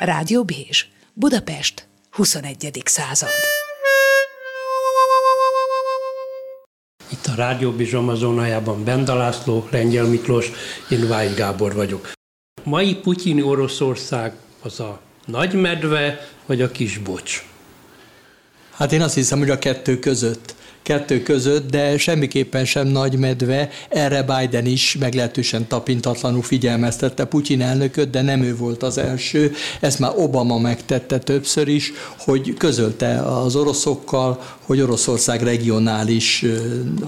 [0.00, 2.82] Rádió Bézs, Budapest, 21.
[2.84, 3.28] század.
[7.12, 10.50] Itt a Rádió Bézs Amazonájában Benda László, Lengyel Miklós,
[10.90, 12.12] én Vágy Gábor vagyok.
[12.64, 14.32] A mai putyini Oroszország
[14.62, 17.44] az a nagy medve, vagy a kis bocs?
[18.70, 23.68] Hát én azt hiszem, hogy a kettő között kettő között, de semmiképpen sem nagy medve.
[23.88, 29.52] Erre Biden is meglehetősen tapintatlanul figyelmeztette Putyin elnököt, de nem ő volt az első.
[29.80, 36.44] Ezt már Obama megtette többször is, hogy közölte az oroszokkal, hogy Oroszország regionális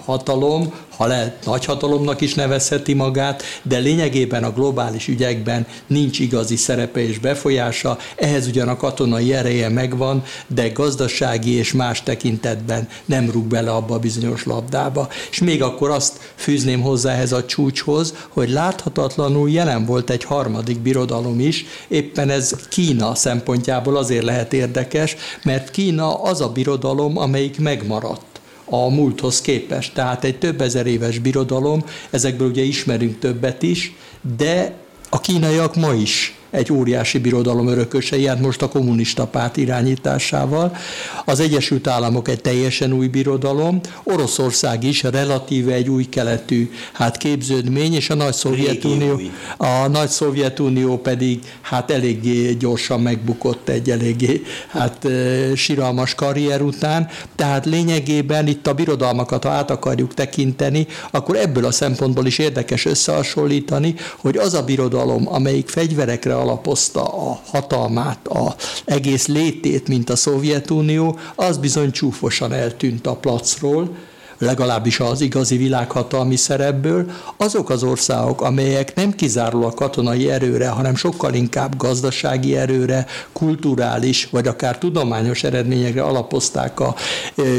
[0.04, 6.56] hatalom, ha lehet nagy hatalomnak is nevezheti magát, de lényegében a globális ügyekben nincs igazi
[6.56, 13.30] szerepe és befolyása, ehhez ugyan a katonai ereje megvan, de gazdasági és más tekintetben nem
[13.30, 15.08] rúg bele abba a bizonyos labdába.
[15.30, 20.78] És még akkor azt fűzném hozzá ehhez a csúcshoz, hogy láthatatlanul jelen volt egy harmadik
[20.78, 27.51] birodalom is, éppen ez Kína szempontjából azért lehet érdekes, mert Kína az a birodalom, amelyik
[27.58, 29.94] megmaradt a múlthoz képest.
[29.94, 33.94] Tehát egy több ezer éves birodalom, ezekből ugye ismerünk többet is,
[34.36, 34.74] de
[35.08, 40.76] a kínaiak ma is egy óriási birodalom örökösei, hát most a kommunista párt irányításával.
[41.24, 47.94] Az Egyesült Államok egy teljesen új birodalom, Oroszország is relatíve egy új keletű hát képződmény,
[47.94, 49.20] és a nagy Szovjetunió,
[49.56, 55.06] a nagy Szovjetunió pedig hát eléggé gyorsan megbukott egy eléggé hát
[55.54, 57.08] siralmas karrier után.
[57.36, 62.84] Tehát lényegében itt a birodalmakat, ha át akarjuk tekinteni, akkor ebből a szempontból is érdekes
[62.84, 68.54] összehasonlítani, hogy az a birodalom, amelyik fegyverekre alapozta a hatalmát, a
[68.84, 73.96] egész létét, mint a Szovjetunió, az bizony csúfosan eltűnt a placról,
[74.42, 81.34] legalábbis az igazi világhatalmi szerepből, azok az országok, amelyek nem kizárólag katonai erőre, hanem sokkal
[81.34, 86.94] inkább gazdasági erőre, kulturális vagy akár tudományos eredményekre alapozták a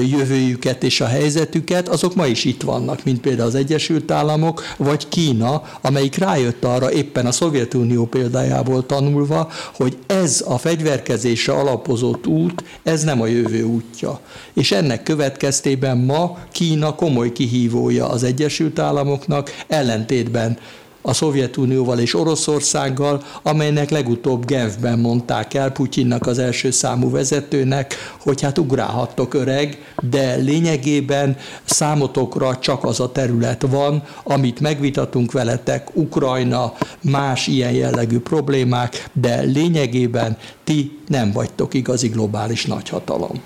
[0.10, 5.08] jövőjüket és a helyzetüket, azok ma is itt vannak, mint például az Egyesült Államok, vagy
[5.08, 12.64] Kína, amelyik rájött arra éppen a Szovjetunió példájából tanulva, hogy ez a fegyverkezésre alapozott út,
[12.84, 14.20] ez nem a jövő útja.
[14.54, 20.58] És ennek következtében ma Kína Kína komoly kihívója az Egyesült Államoknak, ellentétben
[21.02, 28.42] a Szovjetunióval és Oroszországgal, amelynek legutóbb Genfben mondták el Putyinnak az első számú vezetőnek, hogy
[28.42, 36.74] hát ugrálhattok öreg, de lényegében számotokra csak az a terület van, amit megvitatunk veletek, Ukrajna,
[37.02, 43.42] más ilyen jellegű problémák, de lényegében ti nem vagytok igazi globális nagyhatalom.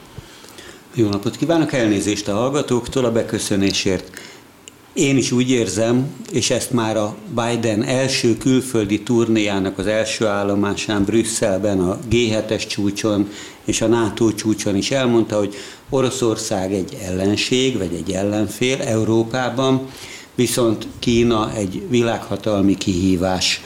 [0.97, 4.09] Jó napot kívánok, elnézést a hallgatóktól a beköszönésért.
[4.93, 11.03] Én is úgy érzem, és ezt már a Biden első külföldi turnéjának az első állomásán
[11.03, 13.29] Brüsszelben, a G7-es csúcson
[13.65, 15.55] és a NATO csúcson is elmondta, hogy
[15.89, 19.89] Oroszország egy ellenség, vagy egy ellenfél Európában,
[20.35, 23.61] viszont Kína egy világhatalmi kihívás.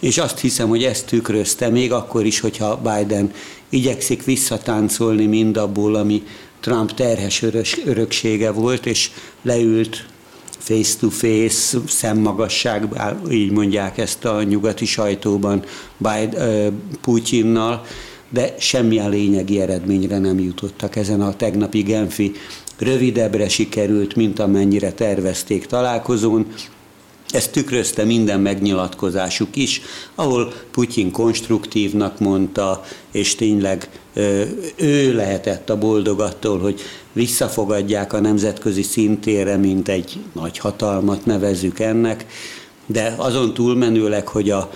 [0.00, 3.32] És azt hiszem, hogy ezt tükrözte még akkor is, hogyha Biden
[3.68, 6.22] igyekszik visszatáncolni mindabból, ami
[6.60, 7.44] Trump terhes
[7.84, 9.10] öröksége volt, és
[9.42, 10.06] leült
[10.58, 12.88] face-to-face, szemmagasság,
[13.30, 15.64] így mondják ezt a nyugati sajtóban
[15.96, 17.84] Biden, Putyinnal,
[18.28, 22.32] de semmilyen lényegi eredményre nem jutottak ezen a tegnapi Genfi
[22.78, 26.46] rövidebbre sikerült, mint amennyire tervezték találkozón.
[27.28, 29.80] Ezt tükrözte minden megnyilatkozásuk is,
[30.14, 33.88] ahol Putyin konstruktívnak mondta, és tényleg
[34.76, 36.80] ő lehetett a boldog attól, hogy
[37.12, 42.26] visszafogadják a nemzetközi szintére, mint egy nagy hatalmat nevezzük ennek,
[42.86, 44.70] de azon túlmenőleg, hogy a,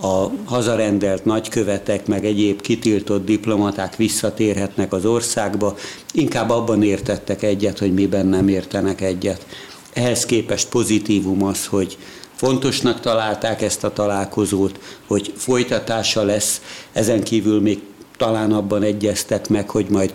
[0.00, 5.76] a hazarendelt nagykövetek, meg egyéb kitiltott diplomaták visszatérhetnek az országba,
[6.12, 9.46] inkább abban értettek egyet, hogy miben nem értenek egyet.
[9.92, 11.96] Ehhez képest pozitívum az, hogy
[12.34, 16.60] fontosnak találták ezt a találkozót, hogy folytatása lesz,
[16.92, 17.80] ezen kívül még
[18.16, 20.14] talán abban egyeztek meg, hogy majd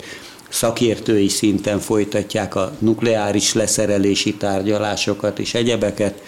[0.49, 6.21] szakértői szinten folytatják a nukleáris leszerelési tárgyalásokat és egyebeket,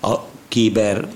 [0.00, 0.14] a
[0.48, 1.08] kiber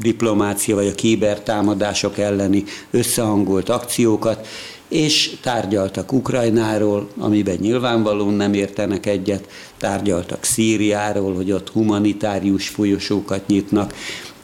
[0.00, 4.46] diplomácia vagy a kibertámadások elleni összehangolt akciókat,
[4.88, 9.48] és tárgyaltak Ukrajnáról, amiben nyilvánvalóan nem értenek egyet,
[9.78, 13.94] tárgyaltak Szíriáról, hogy ott humanitárius folyosókat nyitnak,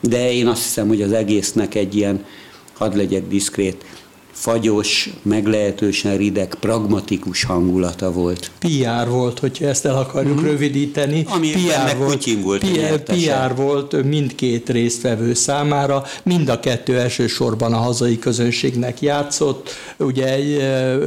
[0.00, 2.24] de én azt hiszem, hogy az egésznek egy ilyen,
[2.72, 3.84] hadd legyek diszkrét,
[4.32, 8.50] fagyos, meglehetősen rideg, pragmatikus hangulata volt.
[8.58, 10.44] PR volt, hogyha ezt el akarjuk mm-hmm.
[10.44, 11.24] rövidíteni.
[11.28, 17.72] Ami PR volt, Putyin volt PR, PR volt mindkét résztvevő számára, mind a kettő elsősorban
[17.72, 19.70] a hazai közönségnek játszott.
[19.96, 20.38] Ugye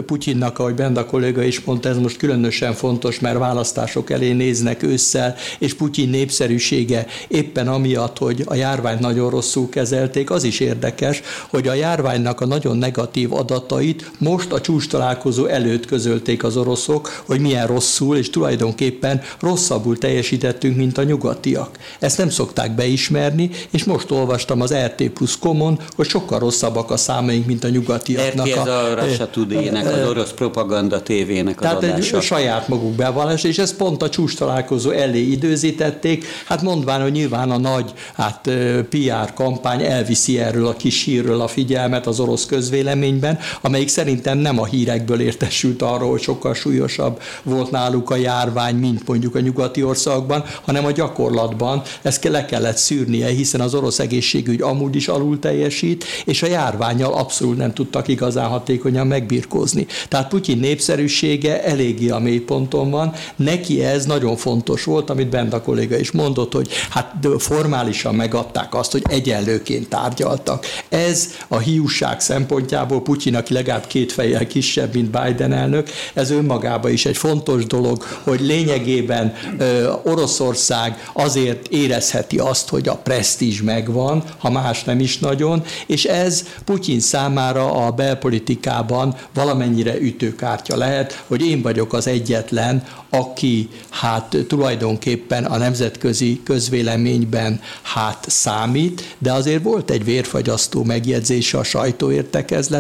[0.06, 5.36] Putyinnak, ahogy Benda kolléga is mondta, ez most különösen fontos, mert választások elé néznek ősszel,
[5.60, 11.68] és Putyin népszerűsége éppen amiatt, hogy a járványt nagyon rosszul kezelték, az is érdekes, hogy
[11.68, 17.24] a járványnak a nagyon negatív negatív adatait most a csúcs találkozó előtt közölték az oroszok,
[17.26, 21.78] hogy milyen rosszul, és tulajdonképpen rosszabbul teljesítettünk, mint a nyugatiak.
[22.00, 26.98] Ezt nem szokták beismerni, és most olvastam az RT Plus Common, hogy sokkal rosszabbak a
[26.98, 28.48] számaink, mint a nyugatiaknak.
[28.48, 32.18] RT ez a, a Russia Today-nek, az orosz propaganda tévének az Tehát adása.
[32.18, 37.12] egy saját maguk bevallás, és ezt pont a csúcs találkozó elé időzítették, hát mondván, hogy
[37.12, 38.50] nyilván a nagy hát,
[38.90, 44.38] PR kampány elviszi erről a kis hírről a figyelmet az orosz közvélemény közleményben, amelyik szerintem
[44.38, 49.40] nem a hírekből értesült arról, hogy sokkal súlyosabb volt náluk a járvány, mint mondjuk a
[49.40, 55.08] nyugati országban, hanem a gyakorlatban ezt le kellett szűrnie, hiszen az orosz egészségügy amúgy is
[55.08, 59.86] alul teljesít, és a járványjal abszolút nem tudtak igazán hatékonyan megbirkózni.
[60.08, 65.98] Tehát Putyin népszerűsége eléggé a mélyponton van, neki ez nagyon fontos volt, amit Benda kolléga
[65.98, 70.66] is mondott, hogy hát formálisan megadták azt, hogy egyenlőként tárgyaltak.
[70.90, 76.92] Ez a hiúság szempontjából Putyin, aki legalább két fejjel kisebb, mint Biden elnök, ez önmagában
[76.92, 84.24] is egy fontos dolog, hogy lényegében ö, Oroszország azért érezheti azt, hogy a presztízs megvan,
[84.38, 91.46] ha más nem is nagyon, és ez Putyin számára a belpolitikában valamennyire ütőkártya lehet, hogy
[91.46, 99.92] én vagyok az egyetlen, aki hát tulajdonképpen a nemzetközi közvéleményben hát számít, de azért volt
[99.92, 101.64] egy vérfagyasztó megjegyzése a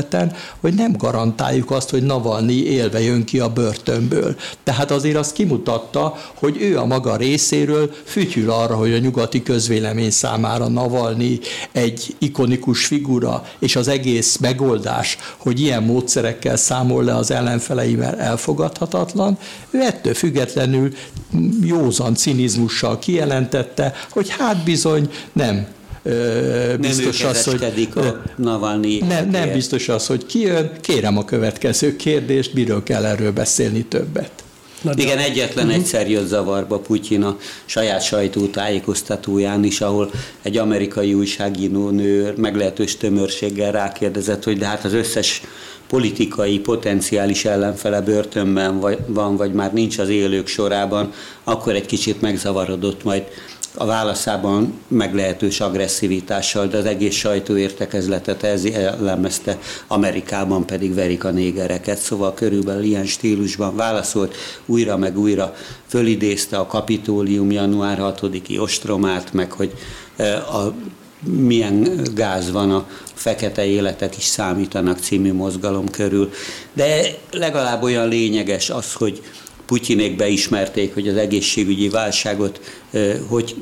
[0.05, 4.35] sajtóértekezleten, hogy nem garantáljuk azt, hogy Navalnyi élve jön ki a börtönből.
[4.63, 10.11] Tehát azért azt kimutatta, hogy ő a maga részéről fütyül arra, hogy a nyugati közvélemény
[10.11, 11.39] számára Navalnyi
[11.71, 19.37] egy ikonikus figura, és az egész megoldás, hogy ilyen módszerekkel számol le az ellenfeleivel elfogadhatatlan,
[19.71, 20.93] ő ettől függetlenül
[21.61, 25.67] józan cinizmussal kijelentette, hogy hát bizony nem
[26.79, 30.71] biztos nem az, hogy a Navalnyi nem, nem biztos az, hogy kijön.
[30.81, 34.31] Kérem a következő kérdést, miről kell erről beszélni többet.
[34.81, 35.81] Na, Igen, egyetlen uh-huh.
[35.81, 40.11] egyszer jött zavarba Putyin a saját sajtótájékoztatóján is, ahol
[40.41, 45.41] egy amerikai újságíró nő meglehetős tömörséggel rákérdezett, hogy de hát az összes
[45.89, 51.11] politikai potenciális ellenfele börtönben van, vagy már nincs az élők sorában,
[51.43, 53.23] akkor egy kicsit megzavarodott, majd
[53.77, 61.97] a válaszában meglehetős agresszivitással, de az egész sajtóértekezletet ez elemezte, Amerikában pedig verik a négereket,
[61.97, 64.35] szóval körülbelül ilyen stílusban válaszolt,
[64.65, 65.55] újra meg újra.
[65.87, 69.73] Fölidézte a kapitólium január 6-i ostromát, meg hogy
[70.15, 70.73] eh, a
[71.27, 76.31] milyen gáz van a fekete életek is számítanak című mozgalom körül.
[76.73, 79.21] De legalább olyan lényeges az, hogy
[79.65, 82.59] Putyinék beismerték, hogy az egészségügyi válságot
[83.27, 83.55] hogy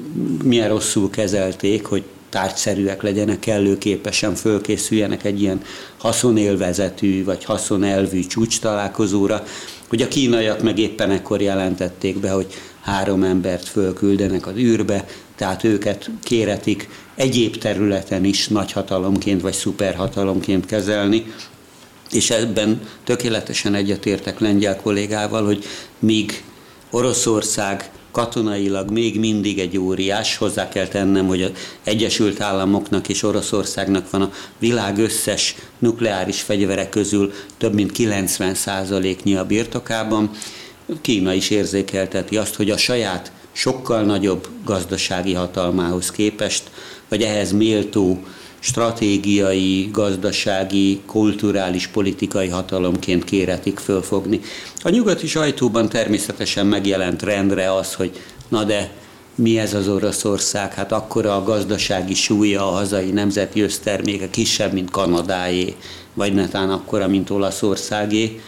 [0.44, 5.62] milyen rosszul kezelték, hogy tárgyszerűek legyenek, kellőképesen fölkészüljenek egy ilyen
[5.98, 9.44] haszonélvezetű vagy haszonelvű csúcs találkozóra,
[9.90, 12.48] hogy a kínaiak meg éppen ekkor jelentették be, hogy
[12.82, 15.06] három embert fölküldenek az űrbe,
[15.36, 21.26] tehát őket kéretik egyéb területen is nagyhatalomként vagy szuperhatalomként kezelni,
[22.14, 25.64] és ebben tökéletesen egyetértek lengyel kollégával, hogy
[26.00, 26.44] míg
[26.90, 31.52] Oroszország katonailag még mindig egy óriás, hozzá kell tennem, hogy az
[31.84, 39.46] Egyesült Államoknak és Oroszországnak van a világ összes nukleáris fegyvere közül több mint 90%-nyi a
[39.46, 40.30] birtokában.
[41.02, 46.64] Kína is érzékelteti azt, hogy a saját sokkal nagyobb gazdasági hatalmához képest,
[47.10, 48.24] vagy ehhez méltó
[48.64, 54.40] stratégiai, gazdasági, kulturális, politikai hatalomként kéretik fölfogni.
[54.82, 58.12] A nyugati sajtóban természetesen megjelent rendre az, hogy
[58.48, 58.92] na de
[59.36, 60.74] mi ez az Oroszország?
[60.74, 65.76] Hát akkora a gazdasági súlya a hazai nemzeti összterméke kisebb, mint Kanadáé,
[66.14, 68.42] vagy netán akkora, mint Olaszországé.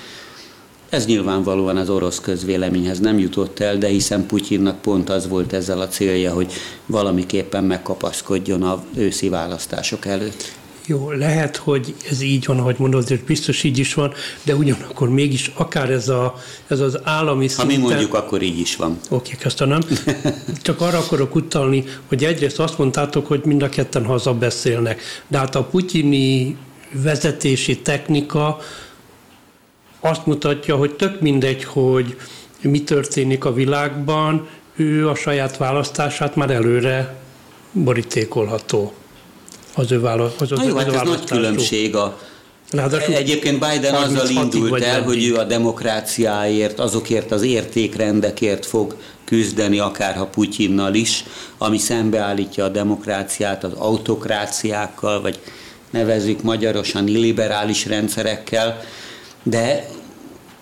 [0.89, 5.81] Ez nyilvánvalóan az orosz közvéleményhez nem jutott el, de hiszen Putyinnak pont az volt ezzel
[5.81, 6.53] a célja, hogy
[6.85, 10.53] valamiképpen megkapaszkodjon a őszi választások előtt.
[10.87, 14.13] Jó, lehet, hogy ez így van, ahogy mondod, és biztos így is van,
[14.43, 16.35] de ugyanakkor mégis akár ez, a,
[16.67, 18.99] ez az állami Ha mi mondjuk, akkor így is van.
[19.09, 19.81] Oké, köszönöm.
[20.61, 25.55] Csak arra akarok utalni, hogy egyrészt azt mondtátok, hogy mind a ketten hazabeszélnek, de hát
[25.55, 26.57] a putyini
[26.91, 28.57] vezetési technika
[30.05, 32.17] azt mutatja, hogy tök mindegy, hogy
[32.61, 37.15] mi történik a világban, ő a saját választását már előre
[37.71, 38.93] borítékolható.
[39.75, 42.17] Az ő, vála- az, az, jó, hát ez nagy különbség a
[42.71, 48.95] Ráadásul Egyébként Biden azzal indult el, hogy ő a demokráciáért, azokért az értékrendekért fog
[49.25, 51.23] küzdeni, akárha Putyinnal is,
[51.57, 55.39] ami szembeállítja a demokráciát az autokráciákkal, vagy
[55.89, 58.81] nevezzük magyarosan illiberális rendszerekkel,
[59.45, 59.89] de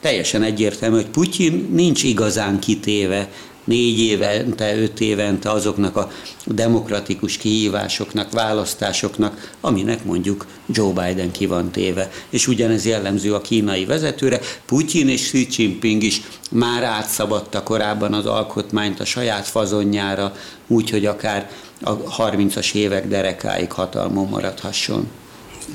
[0.01, 3.29] teljesen egyértelmű, hogy Putyin nincs igazán kitéve
[3.63, 6.11] négy évente, öt évente azoknak a
[6.45, 12.11] demokratikus kihívásoknak, választásoknak, aminek mondjuk Joe Biden ki van téve.
[12.29, 14.39] És ugyanez jellemző a kínai vezetőre.
[14.65, 16.21] Putyin és Xi Jinping is
[16.51, 20.35] már átszabadta korábban az alkotmányt a saját fazonjára,
[20.67, 21.49] úgyhogy akár
[21.81, 25.07] a 30-as évek derekáig hatalmon maradhasson.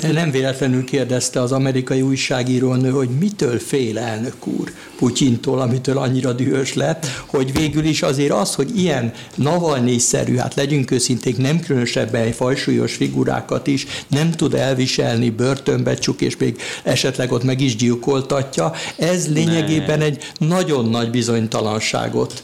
[0.00, 6.32] De nem véletlenül kérdezte az amerikai újságírónő, hogy mitől fél elnök úr Putyintól, amitől annyira
[6.32, 12.32] dühös lett, hogy végül is azért az, hogy ilyen navalnészerű, hát legyünk őszinték, nem különösebben
[12.32, 18.72] fajsúlyos figurákat is nem tud elviselni, börtönbe csuk, és még esetleg ott meg is gyilkoltatja,
[18.96, 20.04] ez lényegében ne.
[20.04, 22.42] egy nagyon nagy bizonytalanságot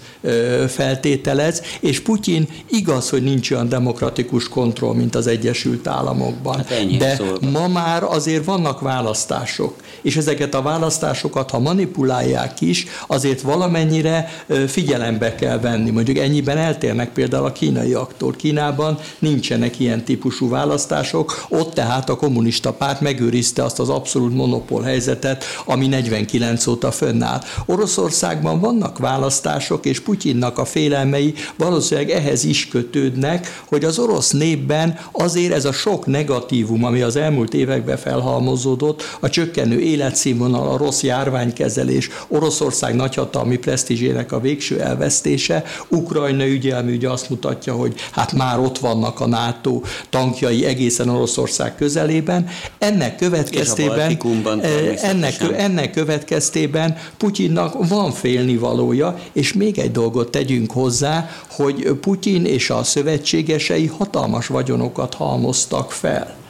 [0.68, 6.56] feltételez, és Putyin igaz, hogy nincs olyan demokratikus kontroll, mint az Egyesült Államokban.
[6.56, 12.86] Hát de szó ma már azért vannak választások, és ezeket a választásokat, ha manipulálják is,
[13.06, 14.28] azért valamennyire
[14.66, 15.90] figyelembe kell venni.
[15.90, 18.32] Mondjuk ennyiben eltérnek például a kínaiaktól.
[18.32, 24.82] Kínában nincsenek ilyen típusú választások, ott tehát a kommunista párt megőrizte azt az abszolút monopól
[24.82, 27.40] helyzetet, ami 49 óta fönnáll.
[27.66, 34.98] Oroszországban vannak választások, és Putyinnak a félelmei valószínűleg ehhez is kötődnek, hogy az orosz népben
[35.12, 41.02] azért ez a sok negatívum, ami az elmúlt években felhalmozódott, a csökkenő életszínvonal, a rossz
[41.02, 48.58] járványkezelés, Oroszország nagyhatalmi presztízsének a végső elvesztése, Ukrajna ügyelmű ügy azt mutatja, hogy hát már
[48.58, 49.80] ott vannak a NATO
[50.10, 52.48] tankjai egészen Oroszország közelében.
[52.78, 54.18] Ennek következtében,
[54.60, 62.44] eh, ennek, ennek következtében Putyinnak van félnivalója, és még egy dolgot tegyünk hozzá, hogy Putyin
[62.44, 66.43] és a szövetségesei hatalmas vagyonokat halmoztak fel.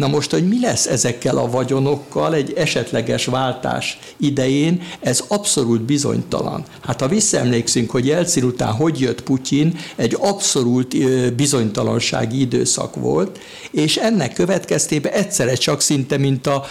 [0.00, 6.64] Na most, hogy mi lesz ezekkel a vagyonokkal egy esetleges váltás idején, ez abszolút bizonytalan.
[6.80, 10.96] Hát ha visszaemlékszünk, hogy Jelcin után hogy jött Putyin, egy abszolút
[11.34, 13.38] bizonytalansági időszak volt,
[13.70, 16.64] és ennek következtében egyszerre csak szinte, mint a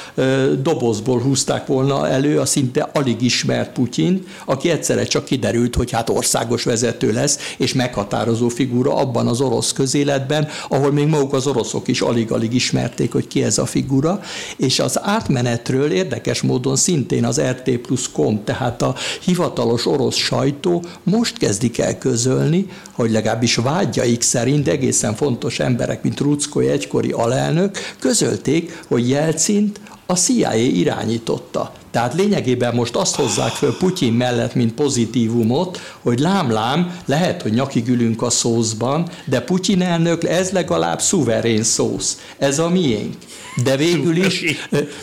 [0.62, 6.09] dobozból húzták volna elő a szinte alig ismert Putyin, aki egyszerre csak kiderült, hogy hát
[6.09, 11.88] országos vezető lesz, és meghatározó figura abban az orosz közéletben, ahol még maguk az oroszok
[11.88, 14.21] is alig-alig ismerték, hogy ki ez a figura,
[14.57, 20.83] és az átmenetről érdekes módon szintén az RT plus com, tehát a hivatalos orosz sajtó
[21.03, 27.77] most kezdik el közölni, hogy legalábbis vágyaik szerint egészen fontos emberek, mint Ruckoly egykori alelnök,
[27.99, 31.78] közölték, hogy Jelcint a CIA irányította.
[31.91, 37.88] Tehát lényegében most azt hozzák föl Putyin mellett, mint pozitívumot, hogy lám-lám, lehet, hogy nyakig
[37.88, 42.17] ülünk a szószban, de Putyin elnök, ez legalább szuverén szósz.
[42.38, 43.15] Ez a miénk.
[43.63, 44.43] De végül is,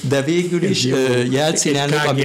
[0.00, 0.88] de végül is
[1.30, 2.24] Jelcin elnök, ami,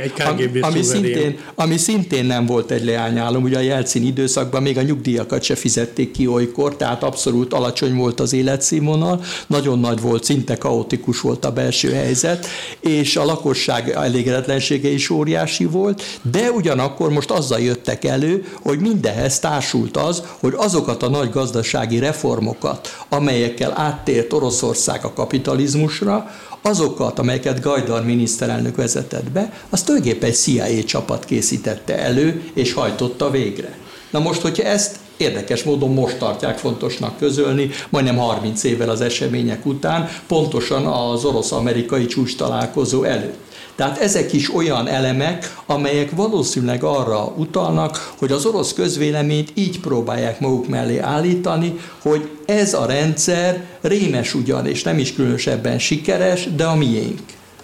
[0.61, 5.43] ami, szintén, ami szintén nem volt egy leányálom, ugye a Jelcin időszakban még a nyugdíjakat
[5.43, 11.21] se fizették ki olykor, tehát abszolút alacsony volt az életszínvonal, nagyon nagy volt, szinte kaotikus
[11.21, 12.47] volt a belső helyzet,
[12.79, 19.39] és a lakosság elégedetlensége is óriási volt, de ugyanakkor most azzal jöttek elő, hogy mindenhez
[19.39, 26.20] társult az, hogy azokat a nagy gazdasági reformokat, amelyekkel áttért Oroszország a kapitalizmusra,
[26.61, 33.29] azokat, amelyeket Gajdar miniszterelnök vezetett be, azt tulajdonképpen egy CIA csapat készítette elő, és hajtotta
[33.29, 33.77] végre.
[34.09, 39.65] Na most, hogyha ezt érdekes módon most tartják fontosnak közölni, majdnem 30 évvel az események
[39.65, 43.37] után, pontosan az orosz-amerikai csúcs találkozó előtt.
[43.75, 50.39] Tehát ezek is olyan elemek, amelyek valószínűleg arra utalnak, hogy az orosz közvéleményt így próbálják
[50.39, 56.65] maguk mellé állítani, hogy ez a rendszer rémes ugyan, és nem is különösebben sikeres, de
[56.65, 57.19] a miénk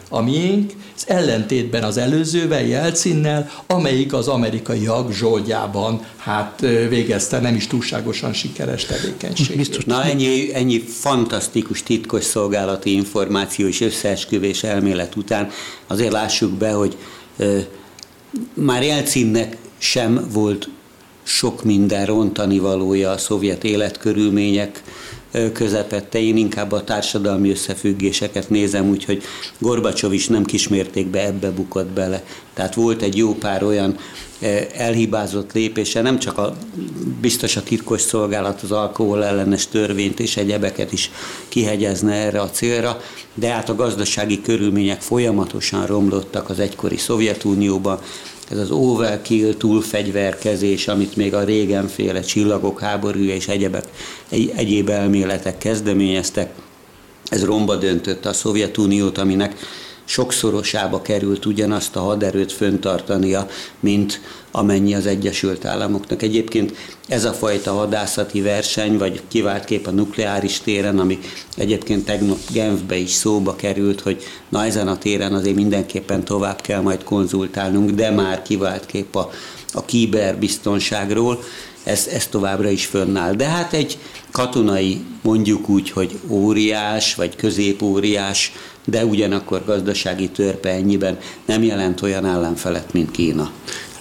[0.09, 6.59] a miénk, ez ellentétben az előzővel, Jelcinnel, amelyik az amerikaiak zsoldjában hát
[6.89, 9.57] végezte nem is túlságosan sikeres tevékenység.
[9.57, 9.85] Biztos.
[9.85, 15.49] Na ennyi, ennyi fantasztikus titkos szolgálati információ és összeesküvés elmélet után
[15.87, 16.97] azért lássuk be, hogy
[17.37, 17.59] ö,
[18.53, 20.69] már Jelcinnek sem volt
[21.23, 24.83] sok minden rontani valója a szovjet életkörülmények
[25.53, 26.19] közepette.
[26.19, 29.24] Én inkább a társadalmi összefüggéseket nézem, úgyhogy
[29.57, 32.24] Gorbacsov is nem kismértékben ebbe bukott bele.
[32.53, 33.98] Tehát volt egy jó pár olyan
[34.74, 36.55] elhibázott lépése, nem csak a
[37.22, 41.12] biztos a titkos szolgálat az alkohol ellenes törvényt és egyebeket is
[41.48, 43.01] kihegyezne erre a célra,
[43.34, 48.00] de hát a gazdasági körülmények folyamatosan romlottak az egykori Szovjetunióban,
[48.50, 53.86] ez az overkill túlfegyverkezés, amit még a régenféle csillagok háborúja és egyebek,
[54.30, 56.51] egy, egyéb elméletek kezdeményeztek,
[57.30, 59.56] ez romba döntötte a Szovjetuniót, aminek
[60.07, 63.47] sokszorosába került ugyanazt a haderőt föntartania,
[63.79, 64.21] mint
[64.51, 66.21] amennyi az Egyesült Államoknak.
[66.21, 66.75] Egyébként
[67.07, 71.19] ez a fajta hadászati verseny, vagy kivált kép a nukleáris téren, ami
[71.57, 76.81] egyébként tegnap Genfbe is szóba került, hogy na ezen a téren azért mindenképpen tovább kell
[76.81, 79.29] majd konzultálnunk, de már kivált kép a,
[79.73, 81.39] a kiberbiztonságról,
[81.88, 83.34] ez, ez továbbra is fönnáll.
[83.34, 83.98] De hát egy
[84.32, 88.51] katonai, mondjuk úgy, hogy óriás, vagy középóriás,
[88.86, 93.51] de ugyanakkor gazdasági törpe ennyiben nem jelent olyan ellenfelet, mint Kína.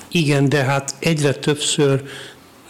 [0.08, 2.02] Igen, de hát egyre többször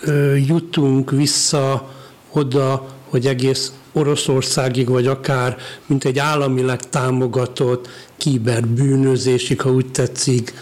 [0.01, 1.95] ö, jutunk vissza
[2.33, 5.57] oda, hogy egész Oroszországig, vagy akár
[5.87, 10.55] mint egy államileg támogatott kiberbűnözésig, ha úgy tetszik,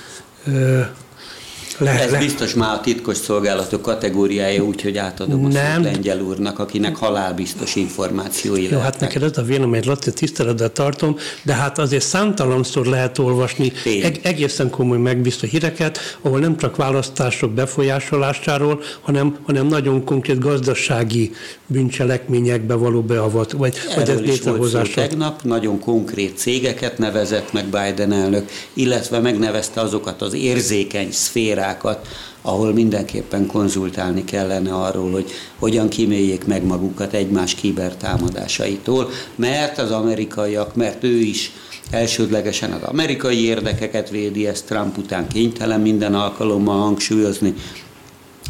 [1.78, 2.18] le, Ez le.
[2.18, 5.80] biztos már a titkos szolgálatok kategóriája, úgyhogy átadom nem.
[5.80, 8.92] a Lengyel úrnak, akinek halálbiztos információi Jó, lehetnek.
[8.92, 14.26] hát neked ez a vélemény, Laci, tiszteletben tartom, de hát azért számtalanszor lehet olvasni eg-
[14.26, 21.32] egészen komoly megbízható híreket, ahol nem csak választások befolyásolásáról, hanem, hanem nagyon konkrét gazdasági
[21.66, 24.94] bűncselekményekbe való beavat, vagy, vagy ez létrehozása.
[25.00, 32.08] Tegnap nagyon konkrét cégeket nevezett meg Biden elnök, illetve megnevezte azokat az érzékeny szférák, szférákat,
[32.42, 40.74] ahol mindenképpen konzultálni kellene arról, hogy hogyan kiméljék meg magukat egymás kibertámadásaitól, mert az amerikaiak,
[40.74, 41.52] mert ő is
[41.90, 47.54] elsődlegesen az amerikai érdekeket védi, ezt Trump után kénytelen minden alkalommal hangsúlyozni,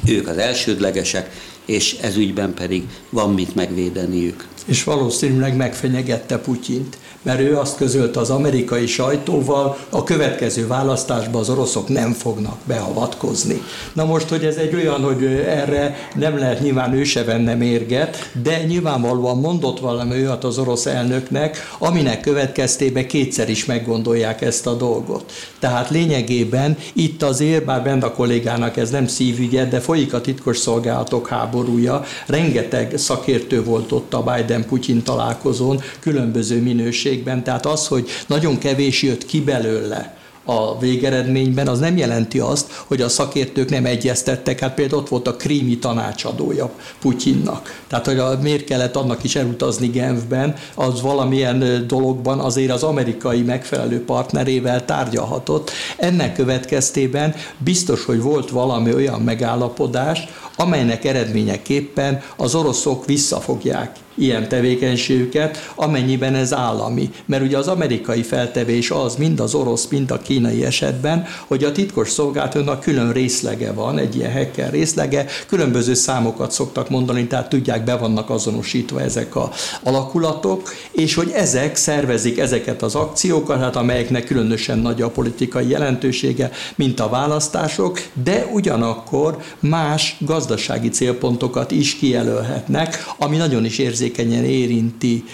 [0.06, 1.30] ők az elsődlegesek,
[1.66, 4.46] és ez ügyben pedig van mit megvédeniük.
[4.64, 11.50] És valószínűleg megfenyegette Putyint mert ő azt közölte az amerikai sajtóval, a következő választásban az
[11.50, 13.62] oroszok nem fognak beavatkozni.
[13.92, 18.30] Na most, hogy ez egy olyan, hogy erre nem lehet nyilván ő se venne mérget,
[18.42, 24.74] de nyilvánvalóan mondott valami olyat az orosz elnöknek, aminek következtében kétszer is meggondolják ezt a
[24.74, 25.32] dolgot.
[25.58, 31.28] Tehát lényegében itt azért, bár Benda kollégának ez nem szívügye, de folyik a titkos szolgálatok
[31.28, 34.22] háborúja, rengeteg szakértő volt ott a
[34.54, 41.68] Biden-Putyin találkozón, különböző minőség mértékben, tehát az, hogy nagyon kevés jött ki belőle, a végeredményben,
[41.68, 44.60] az nem jelenti azt, hogy a szakértők nem egyeztettek.
[44.60, 47.82] Hát például ott volt a krími tanácsadója Putyinnak.
[47.86, 53.42] Tehát, hogy a, miért kellett annak is elutazni Genfben, az valamilyen dologban azért az amerikai
[53.42, 55.70] megfelelő partnerével tárgyalhatott.
[55.96, 60.24] Ennek következtében biztos, hogy volt valami olyan megállapodás,
[60.56, 67.10] amelynek eredményeképpen az oroszok visszafogják ilyen tevékenységüket, amennyiben ez állami.
[67.26, 71.72] Mert ugye az amerikai feltevés az, mind az orosz, mind a kínai esetben, hogy a
[71.72, 77.84] titkos szolgálatnak külön részlege van, egy ilyen hacker részlege, különböző számokat szoktak mondani, tehát tudják,
[77.84, 79.50] be vannak azonosítva ezek a
[79.82, 86.50] alakulatok, és hogy ezek szervezik ezeket az akciókat, hát amelyeknek különösen nagy a politikai jelentősége,
[86.74, 94.44] mint a választások, de ugyanakkor más gazdasági célpontokat is kijelölhetnek, ami nagyon is érzékeny érzékenyen
[94.44, 95.24] érinti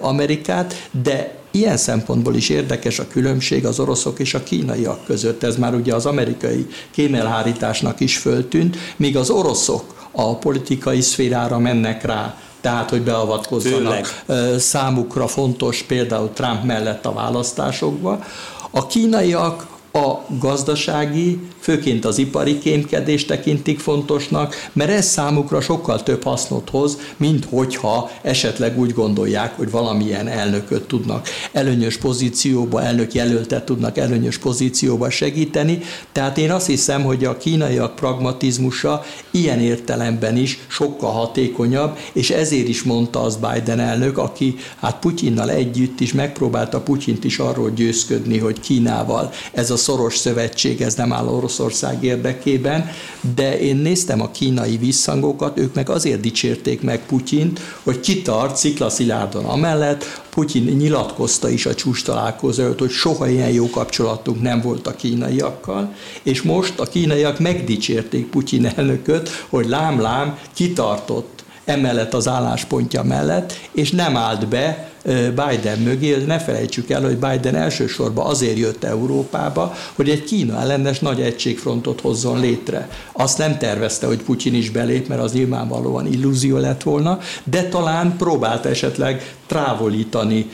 [0.00, 5.42] Amerikát, de Ilyen szempontból is érdekes a különbség az oroszok és a kínaiak között.
[5.42, 12.04] Ez már ugye az amerikai kémelhárításnak is föltűnt, míg az oroszok a politikai szférára mennek
[12.04, 14.58] rá tehát hogy beavatkozzanak Főleg.
[14.58, 18.24] számukra fontos például Trump mellett a választásokba.
[18.70, 26.22] A kínaiak a gazdasági főként az ipari kémkedést tekintik fontosnak, mert ez számukra sokkal több
[26.22, 33.64] hasznot hoz, mint hogyha esetleg úgy gondolják, hogy valamilyen elnököt tudnak előnyös pozícióba, elnök jelöltet
[33.64, 35.78] tudnak előnyös pozícióba segíteni.
[36.12, 42.68] Tehát én azt hiszem, hogy a kínaiak pragmatizmusa ilyen értelemben is sokkal hatékonyabb, és ezért
[42.68, 48.38] is mondta az Biden elnök, aki hát Putyinnal együtt is megpróbálta Putyint is arról győzködni,
[48.38, 52.90] hogy Kínával ez a szoros szövetség, ez nem áll orosz Oroszország érdekében,
[53.34, 59.44] de én néztem a kínai visszhangokat, ők meg azért dicsérték meg Putyint, hogy kitart sziklaszilárdon
[59.44, 64.96] amellett, Putyin nyilatkozta is a csúcs találkozó hogy soha ilyen jó kapcsolatunk nem volt a
[64.96, 73.52] kínaiakkal, és most a kínaiak megdicsérték Putyin elnököt, hogy lám-lám kitartott emellett az álláspontja mellett,
[73.72, 74.89] és nem állt be
[75.28, 80.98] Biden mögé, ne felejtsük el, hogy Biden elsősorban azért jött Európába, hogy egy Kína ellenes
[80.98, 82.88] nagy egységfrontot hozzon létre.
[83.12, 88.16] Azt nem tervezte, hogy Putyin is belép, mert az nyilvánvalóan illúzió lett volna, de talán
[88.16, 90.50] próbált esetleg távolítani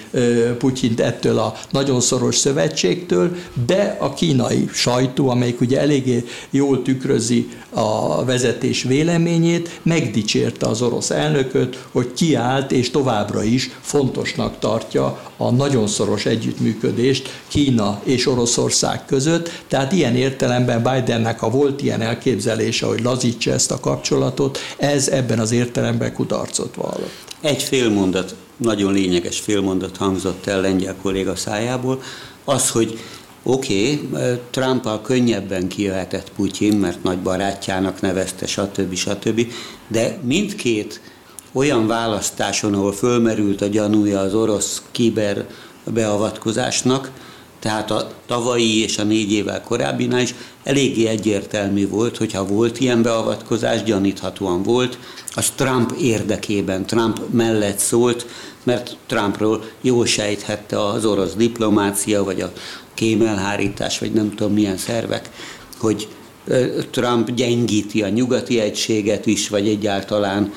[0.59, 7.49] Putyint ettől a nagyon szoros szövetségtől, de a kínai sajtó, amelyik ugye eléggé jól tükrözi
[7.71, 13.71] a vezetés véleményét, megdicsérte az orosz elnököt, hogy kiállt és továbbra is
[14.37, 21.51] fontosnak tartja a nagyon szoros együttműködést Kína és Oroszország között, tehát ilyen értelemben Bidennek, ha
[21.51, 27.25] volt ilyen elképzelése, hogy lazítsa ezt a kapcsolatot, ez ebben az értelemben kudarcot vallott.
[27.41, 32.03] Egy fél mondat nagyon lényeges félmondat hangzott el lengyel kolléga szájából,
[32.45, 32.99] az, hogy
[33.43, 38.95] oké, okay, Trumpal könnyebben kijöhetett Putyin, mert nagy barátjának nevezte, stb.
[38.95, 39.53] stb.,
[39.89, 41.01] de mindkét
[41.57, 45.47] olyan választáson, ahol fölmerült a gyanúja az orosz kiber
[45.85, 47.11] beavatkozásnak,
[47.61, 53.03] tehát a tavalyi és a négy évvel korábbinál is eléggé egyértelmű volt, hogyha volt ilyen
[53.03, 54.99] beavatkozás, gyaníthatóan volt,
[55.35, 58.27] az Trump érdekében, Trump mellett szólt,
[58.63, 62.53] mert Trumpról jól sejthette az orosz diplomácia, vagy a
[62.95, 65.31] kémelhárítás, vagy nem tudom milyen szervek,
[65.79, 66.09] hogy
[66.91, 70.53] Trump gyengíti a nyugati egységet is, vagy egyáltalán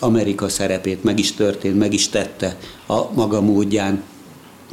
[0.00, 2.56] Amerika szerepét meg is történt, meg is tette
[2.86, 4.02] a maga módján.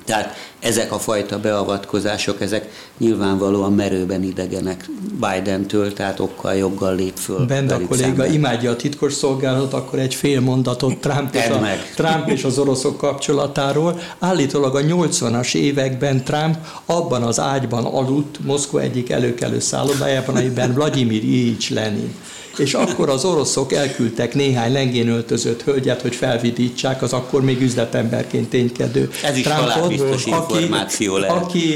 [0.10, 7.46] Tehát ezek a fajta beavatkozások, ezek nyilvánvalóan merőben idegenek Biden-től, tehát okkal joggal lép föl.
[7.46, 8.34] Benda a kolléga szemben.
[8.34, 11.62] imádja a titkos szolgálatot, akkor egy fél mondatot Trump és, a,
[11.96, 14.00] Trump és az oroszok kapcsolatáról.
[14.20, 21.24] Állítólag a 80-as években Trump abban az ágyban aludt Moszkva egyik előkelő szállodájában, amiben Vladimir
[21.24, 22.16] Ilyich Lenin
[22.58, 28.50] és akkor az oroszok elküldtek néhány lengén öltözött hölgyet, hogy felvidítsák az akkor még üzletemberként
[28.50, 31.44] ténykedő Ez is Trumpot, információ aki, lehet.
[31.44, 31.74] aki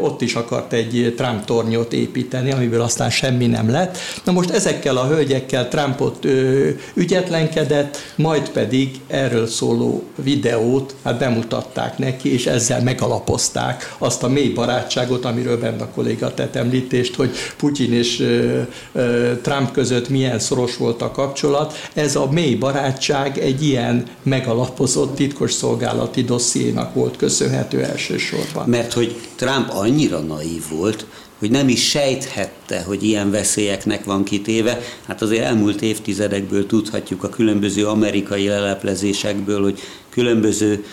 [0.00, 3.98] ott is akart egy Trump tornyot építeni, amiből aztán semmi nem lett.
[4.24, 11.98] Na most ezekkel a hölgyekkel Trumpot ö, ügyetlenkedett, majd pedig erről szóló videót hát bemutatták
[11.98, 17.30] neki, és ezzel megalapozták azt a mély barátságot, amiről benne a kolléga tett említést, hogy
[17.56, 18.60] Putyin és ö,
[18.92, 21.74] ö, Trump között milyen szoros volt a kapcsolat.
[21.94, 28.68] Ez a mély barátság egy ilyen megalapozott titkos szolgálati dossziénak volt köszönhető elsősorban.
[28.68, 31.06] Mert hogy Trump annyira naív volt,
[31.38, 34.80] hogy nem is sejthette, hogy ilyen veszélyeknek van kitéve.
[35.06, 39.78] Hát azért elmúlt évtizedekből tudhatjuk a különböző amerikai leleplezésekből, hogy
[40.10, 40.84] különböző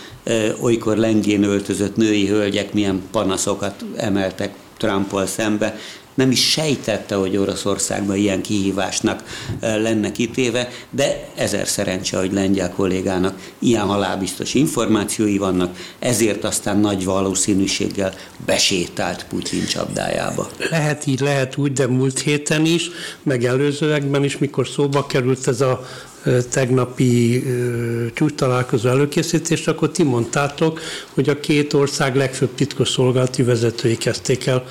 [0.59, 5.77] olykor lengén öltözött női hölgyek milyen panaszokat emeltek Trumpal szembe,
[6.15, 9.23] nem is sejtette, hogy Oroszországban ilyen kihívásnak
[9.59, 17.05] lenne kitéve, de ezer szerencse, hogy lengyel kollégának ilyen halálbiztos információi vannak, ezért aztán nagy
[17.05, 18.13] valószínűséggel
[18.45, 20.49] besétált Putyin csapdájába.
[20.69, 22.89] Lehet így, lehet úgy, de múlt héten is,
[23.23, 25.85] meg előzőekben is, mikor szóba került ez a
[26.49, 27.43] tegnapi
[28.13, 30.79] csúcs találkozó előkészítés, akkor ti mondtátok,
[31.13, 34.65] hogy a két ország legfőbb titkosszolgálati vezetői kezdték el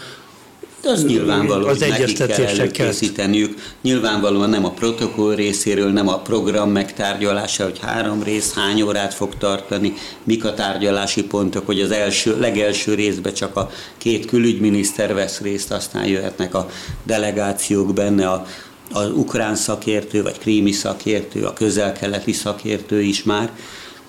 [0.85, 3.55] az nyilvánvaló, az hogy nekik kell előkészíteniük.
[3.83, 9.37] Nyilvánvalóan nem a protokoll részéről, nem a program megtárgyalása, hogy három rész hány órát fog
[9.39, 9.95] tartani,
[10.25, 15.73] mik a tárgyalási pontok, hogy az első, legelső részben csak a két külügyminiszter vesz részt,
[15.73, 16.69] aztán jöhetnek a
[17.03, 18.47] delegációk benne, a,
[18.93, 23.51] az ukrán szakértő, vagy krími szakértő, a közel-keleti szakértő is már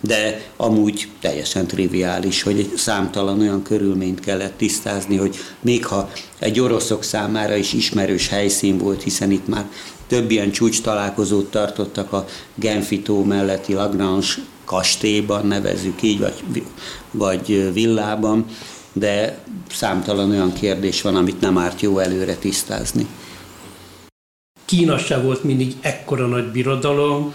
[0.05, 6.59] de amúgy teljesen triviális, hogy egy számtalan olyan körülményt kellett tisztázni, hogy még ha egy
[6.59, 9.69] oroszok számára is ismerős helyszín volt, hiszen itt már
[10.07, 14.27] több ilyen csúcs találkozót tartottak a Genfitó melletti Lagrange
[14.65, 16.63] kastélyban, nevezzük így, vagy,
[17.11, 18.45] vagy villában,
[18.93, 19.37] de
[19.71, 23.07] számtalan olyan kérdés van, amit nem árt jó előre tisztázni.
[24.65, 27.33] Kína se volt mindig ekkora nagy birodalom,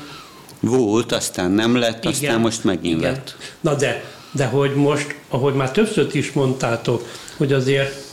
[0.61, 3.13] volt, aztán nem lett, igen, aztán most megint igen.
[3.13, 3.37] lett.
[3.61, 8.05] Na de, de hogy most, ahogy már többször is mondtátok, hogy azért,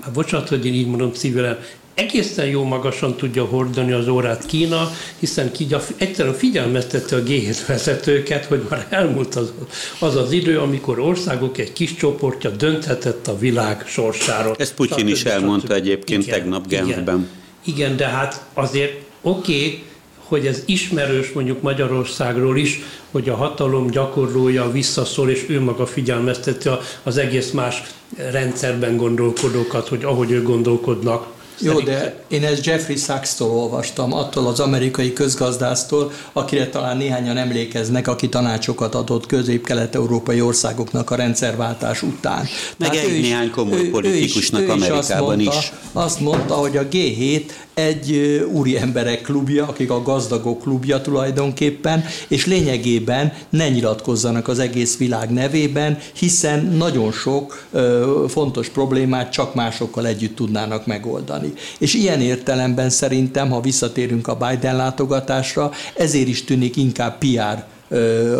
[0.00, 1.58] hát bocsánat, hogy én így mondom szívvel,
[1.96, 8.44] egészen jó magasan tudja hordani az órát Kína, hiszen Kína egyszerűen figyelmeztette a G7 vezetőket,
[8.44, 9.52] hogy már elmúlt az,
[9.98, 14.54] az az idő, amikor országok egy kis csoportja dönthetett a világ sorsáról.
[14.58, 17.04] Ezt Putyin is elmondta egyébként igen, tegnap Genfben.
[17.04, 17.28] Igen,
[17.64, 18.92] igen, de hát azért
[19.22, 19.82] oké, okay,
[20.28, 26.68] hogy ez ismerős mondjuk Magyarországról is, hogy a hatalom gyakorlója visszaszól, és ő maga figyelmezteti
[27.02, 27.82] az egész más
[28.30, 34.60] rendszerben gondolkodókat, hogy ahogy ők gondolkodnak, Jó, de én ezt Jeffrey Sachs-tól olvastam, attól az
[34.60, 42.46] amerikai közgazdásztól, akire talán néhányan emlékeznek, aki tanácsokat adott közép-kelet-európai országoknak a rendszerváltás után.
[42.76, 45.72] Meg Tehát egy néhány komoly ő, politikusnak ő is, Amerikában is azt mondta, is.
[45.92, 47.42] Azt mondta, hogy a G7
[47.76, 48.12] egy
[48.52, 55.30] úri emberek klubja, akik a gazdagok klubja tulajdonképpen, és lényegében ne nyilatkozzanak az egész világ
[55.30, 61.45] nevében, hiszen nagyon sok ö, fontos problémát csak másokkal együtt tudnának megoldani.
[61.78, 67.64] És ilyen értelemben szerintem, ha visszatérünk a Biden látogatásra, ezért is tűnik inkább PR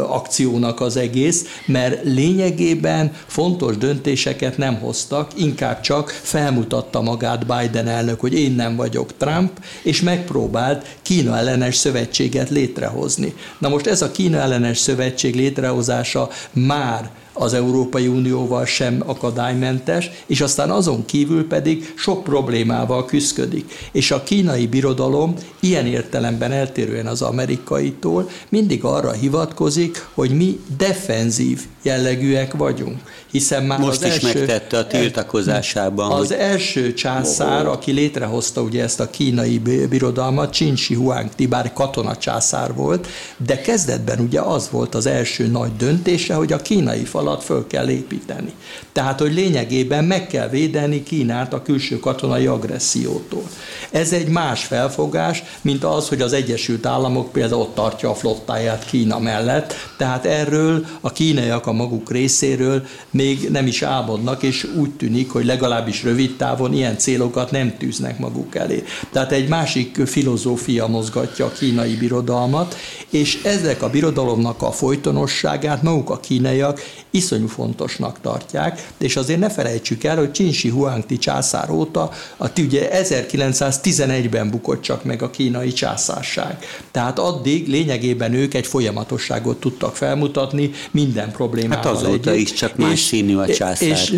[0.09, 8.21] akciónak az egész, mert lényegében fontos döntéseket nem hoztak, inkább csak felmutatta magát Biden elnök,
[8.21, 9.51] hogy én nem vagyok Trump,
[9.83, 13.35] és megpróbált Kína ellenes szövetséget létrehozni.
[13.59, 20.40] Na most ez a Kína ellenes szövetség létrehozása már az Európai Unióval sem akadálymentes, és
[20.40, 23.72] aztán azon kívül pedig sok problémával küzdik.
[23.92, 31.61] És a kínai birodalom ilyen értelemben eltérően az amerikaitól mindig arra hivatkozik, hogy mi defenzív
[31.83, 33.01] jellegűek vagyunk.
[33.37, 36.12] Hiszen már Most az is első, megtette a tiltakozásában.
[36.12, 42.16] Az első császár, aki létrehozta ugye ezt a kínai birodalmat, Shi Huang Ti, bár katona
[42.16, 43.07] császár volt,
[43.46, 47.88] de kezdetben ugye az volt az első nagy döntése, hogy a kínai falat föl kell
[47.88, 48.53] építeni.
[48.92, 53.42] Tehát, hogy lényegében meg kell védeni Kínát a külső katonai agressziótól.
[53.90, 58.85] Ez egy más felfogás, mint az, hogy az Egyesült Államok például ott tartja a flottáját
[58.85, 64.90] Kína mellett, tehát erről a kínaiak a maguk részéről még nem is álmodnak, és úgy
[64.90, 68.84] tűnik, hogy legalábbis rövid távon ilyen célokat nem tűznek maguk elé.
[69.12, 72.76] Tehát egy másik filozófia mozgatja a kínai birodalmat,
[73.10, 79.50] és ezek a birodalomnak a folytonosságát maguk a kínaiak iszonyú fontosnak tartják, és azért ne
[79.50, 85.30] felejtsük el, hogy Qin Shi Huangti császár óta, a, ugye 1911-ben bukott csak meg a
[85.30, 86.58] kínai császárság.
[86.90, 92.48] Tehát addig lényegében ők egy folyamatosságot tudtak felmutatni minden problémával Hát azóta együtt.
[92.48, 93.88] is csak más színű a császár.
[93.88, 94.14] És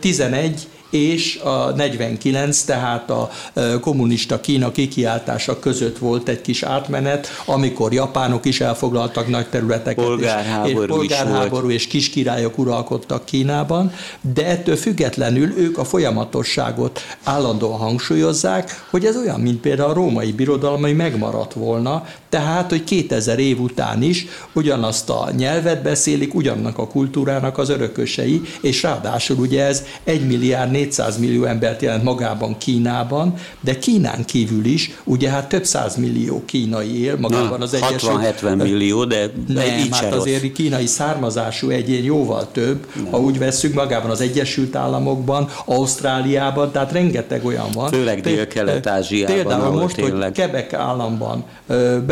[0.00, 3.30] 11 és a 49, tehát a
[3.80, 11.02] kommunista Kína kikiáltása között volt egy kis átmenet, amikor japánok is elfoglaltak nagy területeket, polgárháború,
[11.02, 13.92] és, és, polgárháború és kiskirályok uralkodtak Kínában,
[14.34, 20.32] de ettől függetlenül ők a folyamatosságot állandóan hangsúlyozzák, hogy ez olyan, mint például a római
[20.32, 26.78] birodalom, ami megmaradt volna, tehát, hogy 2000 év után is ugyanazt a nyelvet beszélik, ugyannak
[26.78, 32.58] a kultúrának az örökösei, és ráadásul ugye ez 1 milliárd 400 millió embert jelent magában
[32.58, 37.74] Kínában, de Kínán kívül is, ugye hát több száz millió kínai él magában Na, az
[37.74, 38.40] Egyesült...
[38.42, 43.06] 60-70 millió, de nem, így hát azért kínai származású egyén jóval több, nem.
[43.10, 47.88] ha úgy vesszük magában az Egyesült Államokban, Ausztráliában, tehát rengeteg olyan van.
[47.88, 49.34] Főleg Dél-Kelet-Ázsiában.
[49.34, 50.22] Például most, tényleg...
[50.22, 51.44] hogy Quebec államban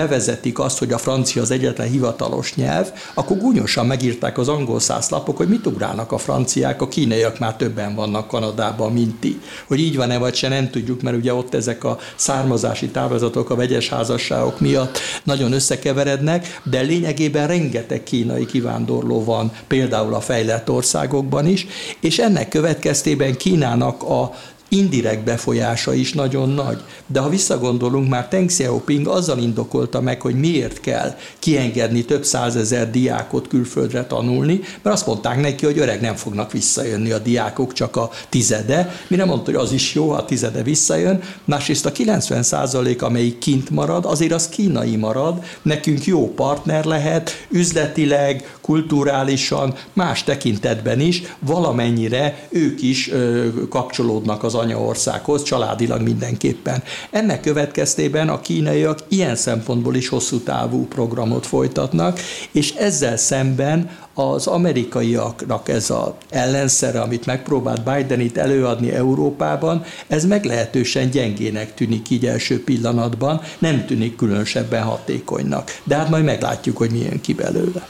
[0.08, 5.36] bevezetik azt, hogy a francia az egyetlen hivatalos nyelv, akkor gúnyosan megírták az angol szászlapok,
[5.36, 9.40] hogy mit ugrálnak a franciák, a kínaiak már többen vannak Kanadában, mint ti.
[9.66, 13.54] Hogy így van-e vagy se, nem tudjuk, mert ugye ott ezek a származási távozatok a
[13.54, 21.46] vegyes házasságok miatt nagyon összekeverednek, de lényegében rengeteg kínai kivándorló van, például a fejlett országokban
[21.46, 21.66] is,
[22.00, 24.32] és ennek következtében Kínának a
[24.68, 26.82] indirekt befolyása is nagyon nagy.
[27.06, 32.90] De ha visszagondolunk, már Deng Xiaoping azzal indokolta meg, hogy miért kell kiengedni több százezer
[32.90, 37.96] diákot külföldre tanulni, mert azt mondták neki, hogy öreg nem fognak visszajönni a diákok, csak
[37.96, 38.92] a tizede.
[39.08, 41.20] Mire mondta, hogy az is jó, ha a tizede visszajön.
[41.44, 47.46] Másrészt a 90 százalék, amelyik kint marad, azért az kínai marad, nekünk jó partner lehet,
[47.50, 56.82] üzletileg, kulturálisan, más tekintetben is, valamennyire ők is ö, kapcsolódnak az anyaországhoz, családilag mindenképpen.
[57.10, 62.20] Ennek következtében a kínaiak ilyen szempontból is hosszú távú programot folytatnak,
[62.52, 70.24] és ezzel szemben az amerikaiaknak ez az ellenszere, amit megpróbált Biden itt előadni Európában, ez
[70.24, 75.80] meglehetősen gyengének tűnik így első pillanatban, nem tűnik különösebben hatékonynak.
[75.84, 77.88] De hát majd meglátjuk, hogy milyen ki belőle.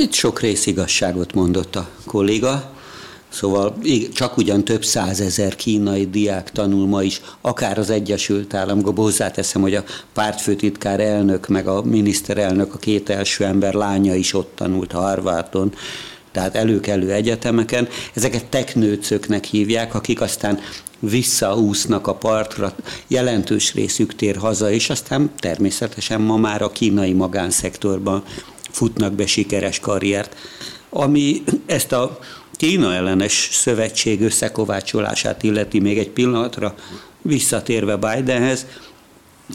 [0.00, 2.72] Itt sok részigazságot mondott a kolléga.
[3.34, 3.74] Szóval
[4.12, 9.04] csak ugyan több százezer kínai diák tanul ma is, akár az Egyesült Államokban.
[9.04, 14.52] Hozzáteszem, hogy a pártfőtitkár elnök, meg a miniszterelnök, a két első ember lánya is ott
[14.54, 15.74] tanult Harvardon,
[16.32, 17.88] tehát előkelő egyetemeken.
[18.14, 20.58] Ezeket teknőcöknek hívják, akik aztán
[20.98, 22.74] visszaúsznak a partra,
[23.06, 28.22] jelentős részük tér haza, és aztán természetesen ma már a kínai magánszektorban
[28.70, 30.36] futnak be sikeres karriert.
[30.90, 32.18] Ami ezt a
[32.64, 36.74] Kína ellenes szövetség összekovácsolását illeti még egy pillanatra
[37.22, 38.66] visszatérve Bidenhez,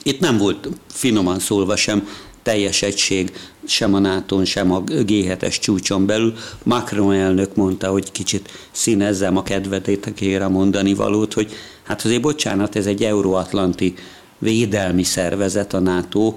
[0.04, 2.08] itt nem volt finoman szólva sem
[2.44, 3.32] teljes egység
[3.66, 6.34] sem a nato sem a G7-es csúcson belül.
[6.64, 11.52] Macron elnök mondta, hogy kicsit színezzem a kedvetétekére mondani valót, hogy
[11.84, 13.94] hát azért bocsánat, ez egy euróatlanti
[14.38, 16.36] védelmi szervezet a NATO,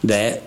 [0.00, 0.42] de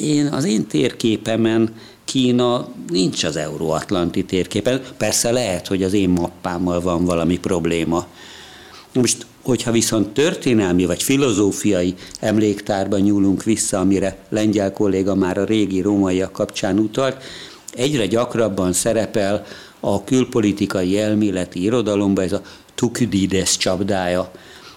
[0.00, 1.74] én, az én térképemen
[2.10, 4.82] Kína nincs az euróatlanti térképen.
[4.96, 8.06] Persze lehet, hogy az én mappámmal van valami probléma.
[8.94, 15.80] Most Hogyha viszont történelmi vagy filozófiai emléktárban nyúlunk vissza, amire lengyel kolléga már a régi
[15.80, 17.22] rómaiak kapcsán utalt,
[17.72, 19.46] egyre gyakrabban szerepel
[19.80, 22.42] a külpolitikai elméleti irodalomban ez a
[22.74, 24.30] Tukidides csapdája.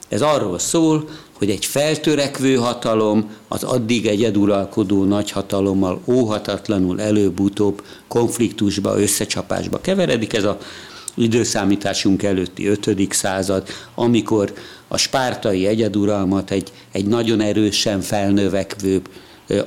[0.10, 9.82] Ez arról szól, hogy egy feltörekvő hatalom az addig egyeduralkodó nagyhatalommal óhatatlanul előbb-utóbb konfliktusba, összecsapásba
[9.82, 10.34] keveredik.
[10.34, 10.58] Ez a
[11.16, 13.14] időszámításunk előtti 5.
[13.14, 14.54] század, amikor
[14.88, 19.02] a spártai egyeduralmat egy, egy nagyon erősen felnövekvő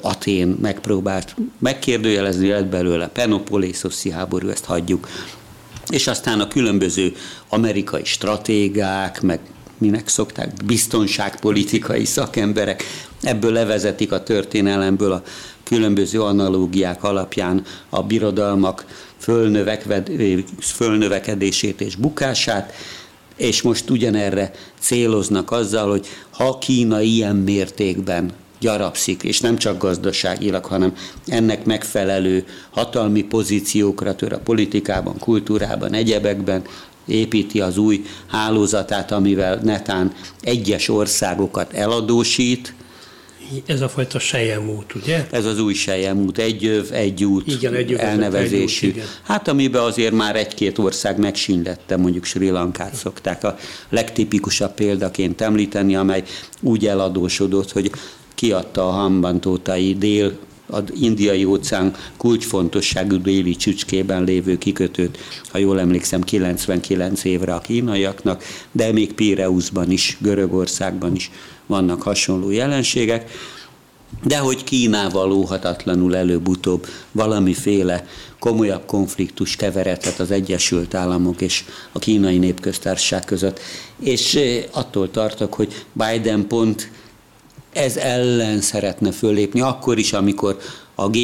[0.01, 5.09] Atén megpróbált megkérdőjelezni, lett belőle Penopolészoszi háború, ezt hagyjuk.
[5.89, 7.15] És aztán a különböző
[7.49, 9.41] amerikai stratégák, meg
[9.79, 12.83] minek szokták, biztonságpolitikai szakemberek,
[13.23, 15.23] ebből levezetik a történelemből a
[15.63, 18.87] különböző analógiák alapján a birodalmak
[20.61, 22.73] fölnövekedését és bukását,
[23.37, 30.65] és most ugyanerre céloznak azzal, hogy ha Kína ilyen mértékben gyarapszik, és nem csak gazdaságilag,
[30.65, 30.95] hanem
[31.27, 36.63] ennek megfelelő hatalmi pozíciókra tör a politikában, kultúrában, egyebekben,
[37.07, 42.75] építi az új hálózatát, amivel netán egyes országokat eladósít,
[43.67, 45.27] ez a fajta sejemút, ugye?
[45.31, 48.89] Ez az új sejemút, egy öv, egy út igen, egy öv, elnevezésű.
[48.89, 53.57] Egy út, hát amiben azért már egy-két ország megsínlette, mondjuk Sri Lankát szokták a
[53.89, 56.23] legtipikusabb példaként említeni, amely
[56.61, 57.91] úgy eladósodott, hogy
[58.35, 66.23] kiadta a hambantótai dél az indiai óceán kulcsfontosságú déli csücskében lévő kikötőt, ha jól emlékszem,
[66.23, 71.31] 99 évre a kínaiaknak, de még Pireuszban is, Görögországban is
[71.67, 73.31] vannak hasonló jelenségek,
[74.25, 78.07] de hogy Kínával óhatatlanul előbb-utóbb valamiféle
[78.39, 83.61] komolyabb konfliktus keveredhet az Egyesült Államok és a kínai népköztársaság között.
[83.99, 86.91] És eh, attól tartok, hogy Biden pont
[87.77, 90.59] ez ellen szeretne fölépni, akkor is, amikor
[90.95, 91.19] a g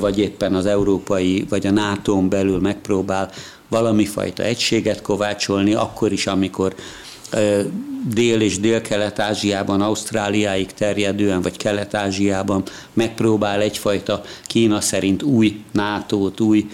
[0.00, 3.30] vagy éppen az európai, vagy a nato belül megpróbál
[3.68, 6.74] valami fajta egységet kovácsolni, akkor is, amikor
[8.14, 16.66] Dél- és Dél-Kelet-Ázsiában, Ausztráliáig terjedően, vagy Kelet-Ázsiában megpróbál egyfajta Kína szerint új NATO-t, új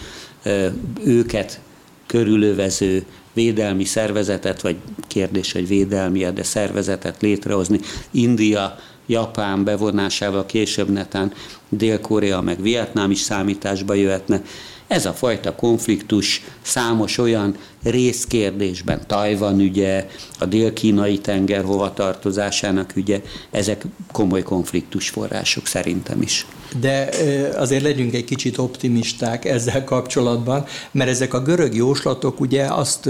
[1.04, 1.60] őket
[2.06, 3.04] körülövező
[3.34, 4.76] védelmi szervezetet, vagy
[5.08, 7.80] kérdés, hogy védelmi, de szervezetet létrehozni.
[8.10, 11.32] India, Japán bevonásával később netán
[11.68, 14.42] Dél-Korea meg Vietnám is számításba jöhetne.
[14.86, 20.06] Ez a fajta konfliktus számos olyan részkérdésben, Tajvan ügye,
[20.38, 23.20] a dél-kínai tenger hovatartozásának ügye,
[23.50, 26.46] ezek komoly konfliktus források szerintem is.
[26.80, 27.08] De
[27.56, 33.08] azért legyünk egy kicsit optimisták ezzel kapcsolatban, mert ezek a görög jóslatok ugye azt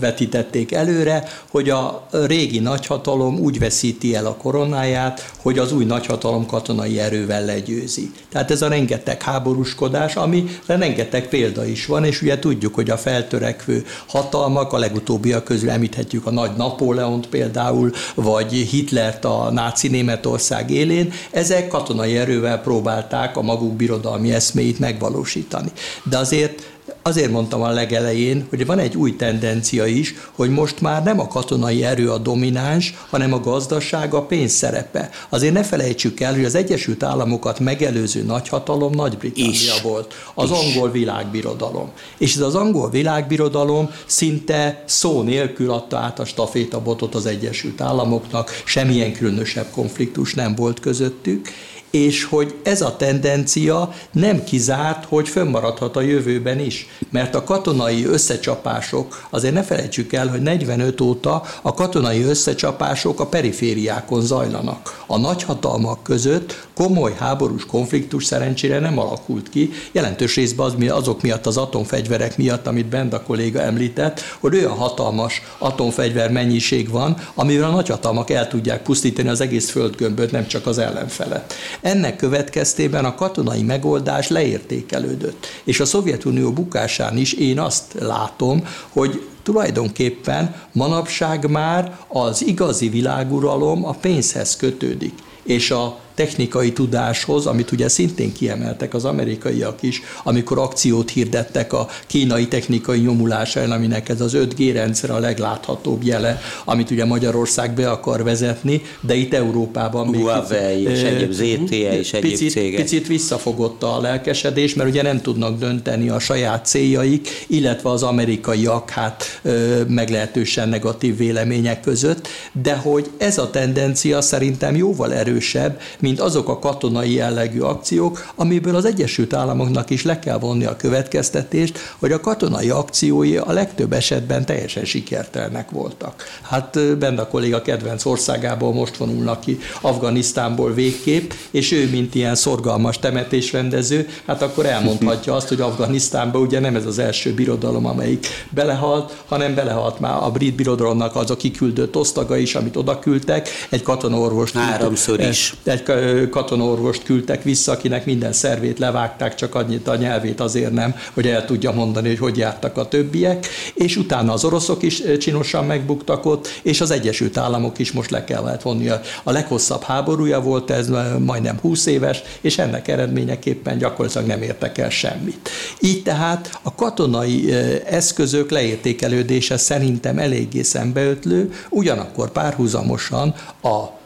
[0.00, 6.46] vetítették előre, hogy a régi nagyhatalom úgy veszíti el a koronáját, hogy az új nagyhatalom
[6.46, 8.10] katonai erővel legyőzi.
[8.28, 12.96] Tehát ez a rengeteg háborúskodás, ami rengeteg példa is van, és ugye tudjuk, hogy a
[12.96, 13.69] feltörekvő
[14.06, 21.12] hatalmak, a legutóbbiak közül említhetjük a nagy Napóleont például, vagy Hitlert a náci Németország élén,
[21.30, 25.72] ezek katonai erővel próbálták a maguk birodalmi eszméit megvalósítani.
[26.04, 26.62] De azért
[27.02, 31.28] azért mondtam a legelején, hogy van egy új tendencia is, hogy most már nem a
[31.28, 35.10] katonai erő a domináns, hanem a gazdaság, a pénz szerepe.
[35.28, 40.56] Azért ne felejtsük el, hogy az Egyesült Államokat megelőző nagyhatalom Nagy-Britannia volt, az is.
[40.56, 41.90] angol világbirodalom.
[42.18, 48.62] És ez az angol világbirodalom szinte szó nélkül adta át a stafétabotot az Egyesült Államoknak,
[48.64, 51.48] semmilyen különösebb konfliktus nem volt közöttük,
[51.90, 56.88] és hogy ez a tendencia nem kizárt, hogy fönnmaradhat a jövőben is.
[57.10, 63.26] Mert a katonai összecsapások, azért ne felejtsük el, hogy 45 óta a katonai összecsapások a
[63.26, 65.04] perifériákon zajlanak.
[65.06, 71.46] A nagyhatalmak között komoly háborús konfliktus szerencsére nem alakult ki, jelentős részben az, azok miatt
[71.46, 77.72] az atomfegyverek miatt, amit Benda kolléga említett, hogy olyan hatalmas atomfegyver mennyiség van, amivel a
[77.72, 81.54] nagyhatalmak el tudják pusztítani az egész földgömböt, nem csak az ellenfelet.
[81.82, 85.46] Ennek következtében a katonai megoldás leértékelődött.
[85.64, 93.84] És a Szovjetunió bukásán is én azt látom, hogy tulajdonképpen manapság már az igazi világuralom
[93.84, 95.12] a pénzhez kötődik
[95.42, 101.88] és a technikai tudáshoz, amit ugye szintén kiemeltek az amerikaiak is, amikor akciót hirdettek a
[102.06, 107.74] kínai technikai nyomulás ellen, aminek ez az 5G rendszer a legláthatóbb jele, amit ugye Magyarország
[107.74, 112.80] be akar vezetni, de itt Európában még Huawei és egyéb ZTE és egyéb picit, cégek.
[112.80, 118.90] Picit visszafogott a lelkesedés, mert ugye nem tudnak dönteni a saját céljaik, illetve az amerikaiak
[118.90, 119.40] hát
[119.88, 122.28] meglehetősen negatív vélemények között,
[122.62, 128.32] de hogy ez a tendencia szerintem jóval erősebb, mint mint azok a katonai jellegű akciók,
[128.34, 133.52] amiből az Egyesült Államoknak is le kell vonni a következtetést, hogy a katonai akciói a
[133.52, 136.24] legtöbb esetben teljesen sikertelnek voltak.
[136.42, 142.34] Hát benne a kolléga kedvenc országából most vonulnak ki Afganisztánból végképp, és ő, mint ilyen
[142.34, 148.26] szorgalmas temetésrendező, hát akkor elmondhatja azt, hogy Afganisztánban ugye nem ez az első birodalom, amelyik
[148.50, 153.48] belehalt, hanem belehalt már a brit birodalomnak az a kiküldött osztaga is, amit oda küldtek,
[153.68, 154.54] egy katonaorvost.
[154.54, 155.54] Háromszor is.
[155.64, 155.82] Egy,
[156.30, 161.44] katonorvost küldtek vissza, akinek minden szervét levágták, csak annyit a nyelvét azért nem, hogy el
[161.44, 166.48] tudja mondani, hogy hogy jártak a többiek, és utána az oroszok is csinosan megbuktak ott,
[166.62, 168.88] és az Egyesült Államok is most le kellett vonni.
[169.22, 170.88] A leghosszabb háborúja volt ez,
[171.18, 175.48] majdnem 20 éves, és ennek eredményeképpen gyakorlatilag nem értek el semmit.
[175.80, 177.52] Így tehát a katonai
[177.84, 183.98] eszközök leértékelődése szerintem eléggé szembeötlő, ugyanakkor párhuzamosan a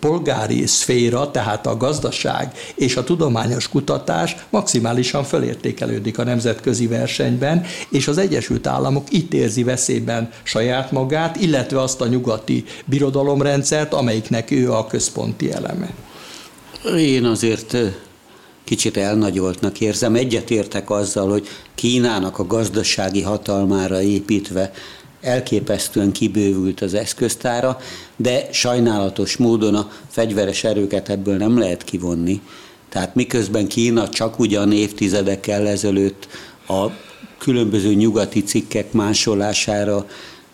[0.00, 8.08] polgári szféra, tehát a gazdaság és a tudományos kutatás maximálisan fölértékelődik a nemzetközi versenyben, és
[8.08, 14.72] az Egyesült Államok itt érzi veszélyben saját magát, illetve azt a nyugati birodalomrendszert, amelyiknek ő
[14.72, 15.90] a központi eleme.
[16.96, 17.76] Én azért
[18.64, 20.14] kicsit elnagyoltnak érzem.
[20.14, 24.72] Egyetértek azzal, hogy Kínának a gazdasági hatalmára építve
[25.20, 27.78] elképesztően kibővült az eszköztára,
[28.16, 32.40] de sajnálatos módon a fegyveres erőket ebből nem lehet kivonni.
[32.88, 36.28] Tehát miközben Kína csak ugyan évtizedekkel ezelőtt
[36.68, 36.86] a
[37.38, 40.06] különböző nyugati cikkek másolására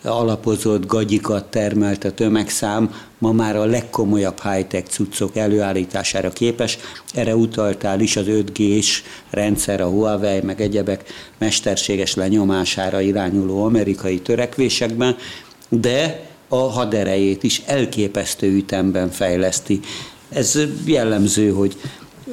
[0.02, 6.78] alapozott gagyikat termelt a tömegszám, ma már a legkomolyabb high-tech cuccok előállítására képes.
[7.14, 11.04] Erre utaltál is az 5G-s rendszer, a Huawei, meg egyebek
[11.38, 15.16] mesterséges lenyomására irányuló amerikai törekvésekben,
[15.68, 19.80] de a haderejét is elképesztő ütemben fejleszti.
[20.28, 21.76] Ez jellemző, hogy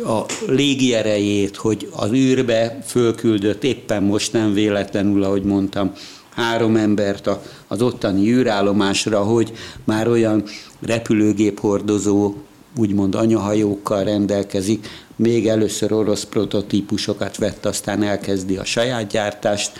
[0.05, 5.93] a légi erejét, hogy az űrbe fölküldött éppen most nem véletlenül, ahogy mondtam,
[6.35, 7.29] három embert
[7.67, 9.53] az ottani űrállomásra, hogy
[9.83, 10.43] már olyan
[10.81, 12.33] repülőgép hordozó,
[12.77, 19.71] úgymond anyahajókkal rendelkezik, még először orosz prototípusokat vett, aztán elkezdi a saját gyártást,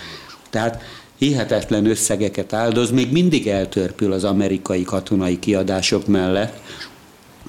[0.49, 0.82] tehát
[1.18, 6.62] hihetetlen összegeket áldoz, még mindig eltörpül az amerikai katonai kiadások mellett,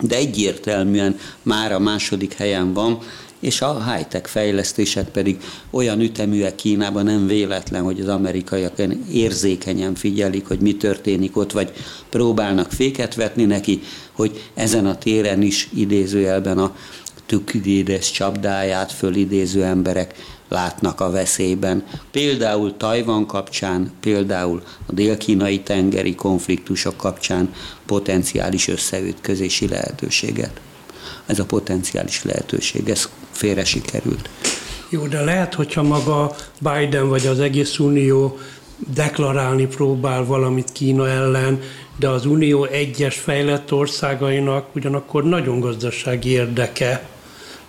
[0.01, 2.99] de egyértelműen már a második helyen van,
[3.45, 5.41] és a high-tech fejlesztések pedig
[5.71, 8.73] olyan üteműek Kínában nem véletlen, hogy az amerikaiak
[9.13, 11.73] érzékenyen figyelik, hogy mi történik ott, vagy
[12.09, 13.81] próbálnak féket vetni neki,
[14.13, 16.77] hogy ezen a téren is idézőjelben a
[17.27, 20.15] tükidédes csapdáját fölidéző emberek
[20.49, 21.85] látnak a veszélyben.
[22.11, 27.55] Például Tajvan kapcsán, például a dél-kínai tengeri konfliktusok kapcsán
[27.87, 30.61] potenciális összeütközési lehetőséget.
[31.27, 34.29] Ez a potenciális lehetőség, ez félre sikerült.
[34.89, 38.39] Jó, de lehet, hogyha maga Biden vagy az egész Unió
[38.95, 41.61] deklarálni próbál valamit Kína ellen,
[41.99, 47.09] de az Unió egyes fejlett országainak ugyanakkor nagyon gazdasági érdeke,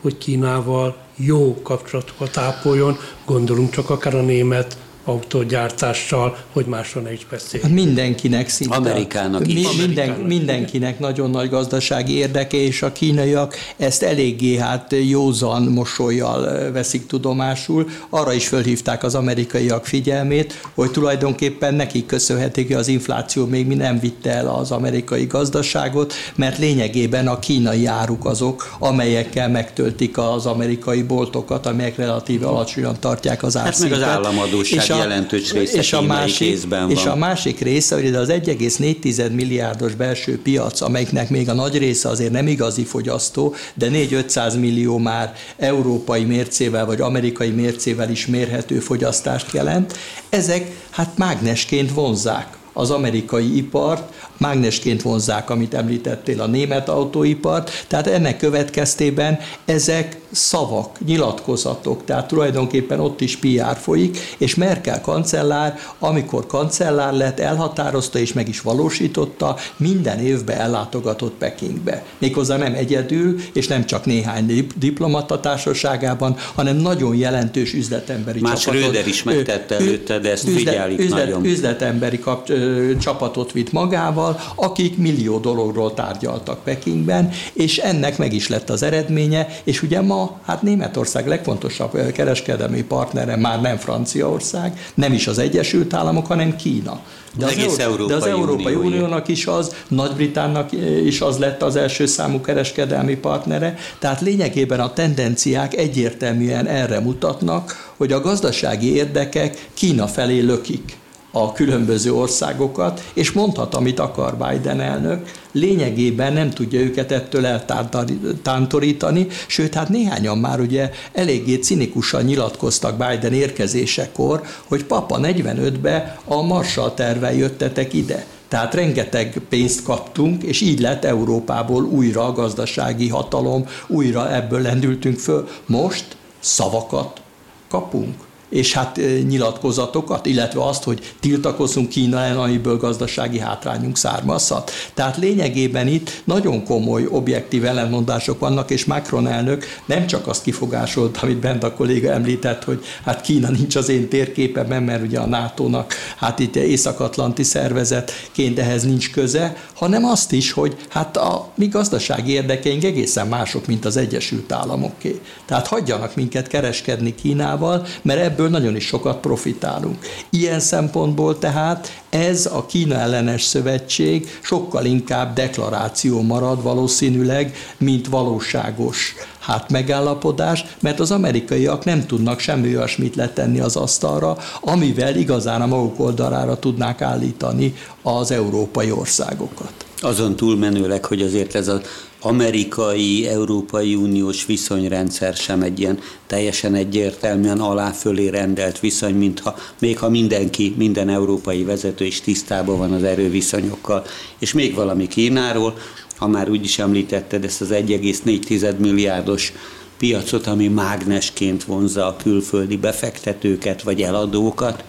[0.02, 7.26] hogy Kínával jó kapcsolatokat ápoljon, gondolunk csak akár a német autógyártással, hogy másról ne is
[7.30, 7.64] beszélj.
[7.64, 8.76] Hát mindenkinek szinte.
[8.76, 9.54] Amerikának is.
[9.54, 16.72] Mi, minden, mindenkinek nagyon nagy gazdasági érdeke, és a kínaiak ezt eléggé hát józan mosolyjal
[16.72, 17.90] veszik tudomásul.
[18.10, 23.76] Arra is fölhívták az amerikaiak figyelmét, hogy tulajdonképpen nekik köszönhetik, hogy az infláció még mi
[23.76, 30.46] nem vitte el az amerikai gazdaságot, mert lényegében a kínai áruk azok, amelyekkel megtöltik az
[30.46, 34.00] amerikai boltokat, amelyek relatíve alacsonyan tartják az árszintet.
[34.00, 36.92] Hát meg az államadóság és a, jelentős része és a másik, kézben van.
[36.92, 42.10] És a másik része, hogy az 1,4 milliárdos belső piac, amelyiknek még a nagy része
[42.10, 48.80] azért nem igazi fogyasztó, de 4-500 millió már európai mércével vagy amerikai mércével is mérhető
[48.80, 49.98] fogyasztást jelent,
[50.30, 58.08] ezek hát mágnesként vonzák az amerikai ipart, mágnesként vonzák, amit említettél, a német autóipart, tehát
[58.08, 66.46] ennek következtében ezek szavak, nyilatkozatok, tehát tulajdonképpen ott is PR folyik, és Merkel kancellár, amikor
[66.48, 72.06] kancellár lett, elhatározta és meg is valósította, minden évben ellátogatott Pekingbe.
[72.18, 78.82] Méghozzá nem egyedül, és nem csak néhány diplomata társaságában, hanem nagyon jelentős üzletemberi Más csapatot.
[78.82, 81.46] Más Röder is megtette előtte, de ezt üzlet, figyelik üzlet, nagyon.
[81.46, 88.48] Üzletemberi kap, ö, csapatot vitt magával, akik millió dologról tárgyaltak Pekingben, és ennek meg is
[88.48, 95.14] lett az eredménye, és ugye ma hát Németország legfontosabb kereskedelmi partnere már nem Franciaország, nem
[95.14, 97.00] is az Egyesült Államok, hanem Kína.
[97.38, 100.70] De az, egész Európai, de az Európai Unió, Uniónak is az, Nagy-Británnak
[101.06, 107.94] is az lett az első számú kereskedelmi partnere, tehát lényegében a tendenciák egyértelműen erre mutatnak,
[107.98, 110.98] hogy a gazdasági érdekek Kína felé lökik
[111.36, 119.28] a különböző országokat, és mondhat, amit akar Biden elnök, lényegében nem tudja őket ettől eltántorítani,
[119.48, 126.92] sőt, hát néhányan már ugye eléggé cinikusan nyilatkoztak Biden érkezésekor, hogy papa 45-be a Marshall
[126.94, 128.26] tervel jöttetek ide.
[128.48, 135.20] Tehát rengeteg pénzt kaptunk, és így lett Európából újra a gazdasági hatalom, újra ebből lendültünk
[135.20, 135.48] föl.
[135.66, 136.06] Most
[136.40, 137.22] szavakat
[137.70, 144.72] kapunk és hát nyilatkozatokat, illetve azt, hogy tiltakozunk Kína ellen, amiből gazdasági hátrányunk származhat.
[144.94, 151.18] Tehát lényegében itt nagyon komoly objektív ellenmondások vannak, és Macron elnök nem csak azt kifogásolt,
[151.18, 155.26] amit bent a kolléga említett, hogy hát Kína nincs az én térképemben, mert ugye a
[155.26, 161.68] NATO-nak hát itt Észak-Atlanti szervezetként ehhez nincs köze, hanem azt is, hogy hát a mi
[161.68, 165.20] gazdasági érdekeink egészen mások, mint az Egyesült Államoké.
[165.46, 169.98] Tehát hagyjanak minket kereskedni Kínával, mert ebből ebből nagyon is sokat profitálunk.
[170.30, 179.14] Ilyen szempontból tehát ez a Kína ellenes szövetség sokkal inkább deklaráció marad valószínűleg, mint valóságos
[179.40, 185.66] hát megállapodás, mert az amerikaiak nem tudnak semmi olyasmit letenni az asztalra, amivel igazán a
[185.66, 189.74] maguk oldalára tudnák állítani az európai országokat.
[189.98, 191.82] Azon túlmenőleg, hogy azért ez az
[192.26, 200.10] amerikai, Európai Uniós viszonyrendszer sem egy ilyen teljesen egyértelműen alá-fölé rendelt viszony, mintha még ha
[200.10, 204.06] mindenki, minden európai vezető is tisztában van az erőviszonyokkal.
[204.40, 205.78] És még valami Kínáról,
[206.18, 209.54] ha már úgy is említetted ezt az 1,4 milliárdos
[209.98, 214.84] piacot, ami mágnesként vonzza a külföldi befektetőket vagy eladókat,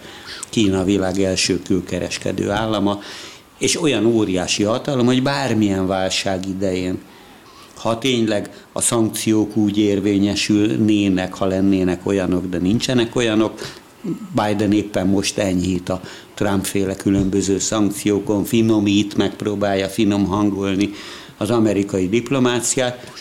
[0.49, 2.99] Kína világ első külkereskedő állama,
[3.57, 6.99] és olyan óriási hatalom, hogy bármilyen válság idején
[7.77, 13.59] ha tényleg a szankciók úgy érvényesülnének, ha lennének olyanok, de nincsenek olyanok,
[14.35, 16.01] Biden éppen most enyhít a
[16.33, 20.89] Trump-féle különböző szankciókon, finomít, megpróbálja finom hangolni
[21.37, 23.11] az amerikai diplomáciát,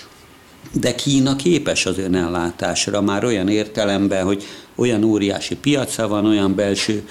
[0.72, 3.00] de Kína képes az önellátásra.
[3.00, 4.44] Már olyan értelemben, hogy
[4.74, 7.06] olyan óriási piaca van, olyan belső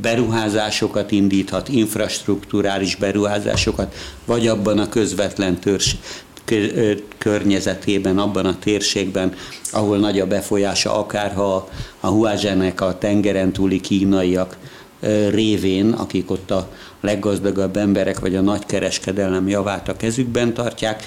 [0.00, 3.94] beruházásokat indíthat, infrastruktúrális beruházásokat,
[4.24, 5.94] vagy abban a közvetlen törzs,
[7.18, 9.34] környezetében, abban a térségben,
[9.72, 11.68] ahol nagy a befolyása, akár ha
[12.00, 14.56] a Huazsenek a tengeren túli kínaiak
[15.30, 16.68] révén, akik ott a
[17.00, 21.04] leggazdagabb emberek, vagy a nagykereskedelem javát a kezükben tartják,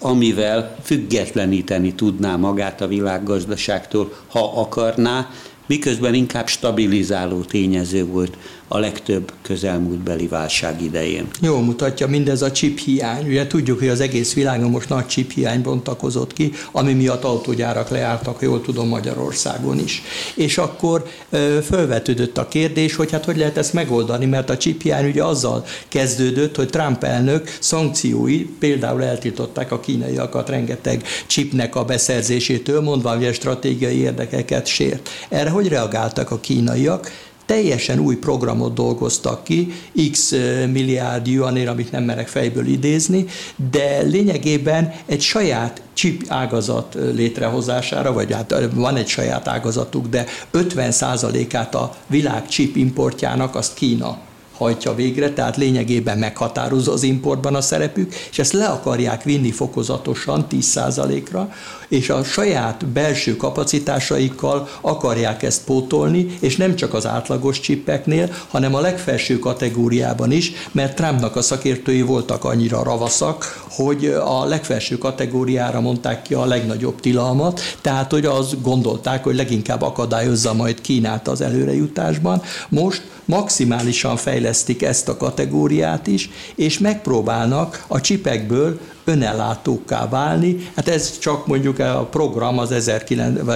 [0.00, 5.30] amivel függetleníteni tudná magát a világgazdaságtól, ha akarná,
[5.66, 8.36] miközben inkább stabilizáló tényező volt
[8.68, 11.26] a legtöbb közelmúltbeli válság idején.
[11.40, 13.26] Jó mutatja mindez a chip hiány.
[13.26, 17.88] Ugye tudjuk, hogy az egész világon most nagy chip hiány bontakozott ki, ami miatt autógyárak
[17.88, 20.02] leálltak, jól tudom, Magyarországon is.
[20.34, 24.82] És akkor ö, fölvetődött a kérdés, hogy hát hogy lehet ezt megoldani, mert a chip
[24.82, 31.84] hiány ugye azzal kezdődött, hogy Trump elnök szankciói, például eltiltották a kínaiakat rengeteg chipnek a
[31.84, 35.08] beszerzésétől, mondva, hogy a stratégiai érdekeket sért.
[35.28, 37.10] Erre hogy reagáltak a kínaiak?
[37.46, 39.72] Teljesen új programot dolgoztak ki,
[40.12, 40.30] x
[40.72, 43.24] milliárd yuanért, amit nem merek fejből idézni,
[43.70, 51.74] de lényegében egy saját chip ágazat létrehozására, vagy hát van egy saját ágazatuk, de 50%-át
[51.74, 54.18] a világ chip importjának azt Kína
[54.56, 60.46] hajtja végre, tehát lényegében meghatározza az importban a szerepük, és ezt le akarják vinni fokozatosan
[60.50, 61.52] 10%-ra,
[61.94, 68.74] és a saját belső kapacitásaikkal akarják ezt pótolni, és nem csak az átlagos csippeknél, hanem
[68.74, 75.80] a legfelső kategóriában is, mert Trumpnak a szakértői voltak annyira ravaszak, hogy a legfelső kategóriára
[75.80, 81.40] mondták ki a legnagyobb tilalmat, tehát hogy azt gondolták, hogy leginkább akadályozza majd Kínát az
[81.40, 82.42] előrejutásban.
[82.68, 90.68] Most maximálisan fejlesztik ezt a kategóriát is, és megpróbálnak a csipekből önellátókká válni.
[90.76, 92.70] Hát ez csak mondjuk a program az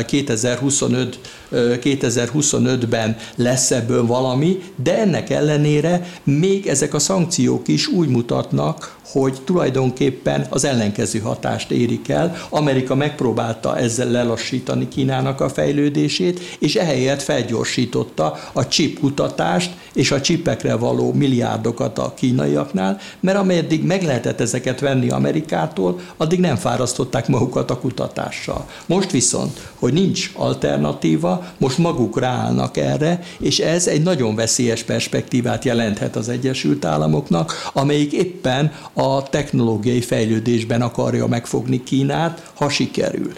[0.07, 1.19] 2025,
[1.53, 9.39] 2025-ben lesz ebből valami, de ennek ellenére még ezek a szankciók is úgy mutatnak, hogy
[9.45, 12.37] tulajdonképpen az ellenkező hatást érik el.
[12.51, 20.21] Amerika megpróbálta ezzel lelassítani Kínának a fejlődését, és ehelyett felgyorsította a chip kutatást és a
[20.21, 27.29] csipekre való milliárdokat a kínaiaknál, mert ameddig meg lehetett ezeket venni Amerikától, addig nem fárasztották
[27.29, 28.69] magukat a kutatással.
[28.87, 35.65] Most viszont, hogy nincs alternatíva, most maguk ráállnak erre, és ez egy nagyon veszélyes perspektívát
[35.65, 43.33] jelenthet az Egyesült Államoknak, amelyik éppen a technológiai fejlődésben akarja megfogni Kínát, ha sikerül.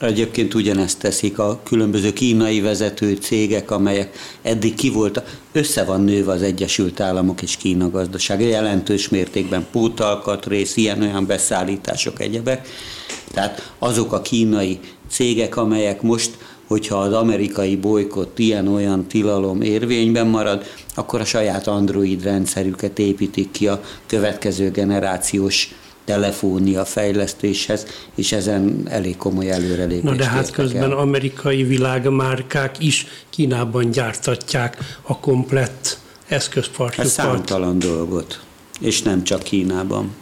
[0.00, 5.40] Egyébként ugyanezt teszik a különböző kínai vezető cégek, amelyek eddig ki voltak.
[5.52, 9.66] Össze van nőve az Egyesült Államok és Kína gazdasága, jelentős mértékben
[10.46, 12.68] rész, ilyen-olyan beszállítások, egyebek.
[13.32, 20.64] Tehát azok a kínai cégek, amelyek most hogyha az amerikai bolykott ilyen-olyan tilalom érvényben marad,
[20.94, 29.16] akkor a saját Android rendszerüket építik ki a következő generációs telefónia fejlesztéshez, és ezen elég
[29.16, 30.98] komoly előrelépést Na de hát közben el.
[30.98, 35.98] amerikai világmárkák is Kínában gyártatják a komplett
[36.28, 37.04] eszközpartjukat.
[37.04, 38.40] Ez számtalan dolgot,
[38.80, 40.14] és nem csak Kínában.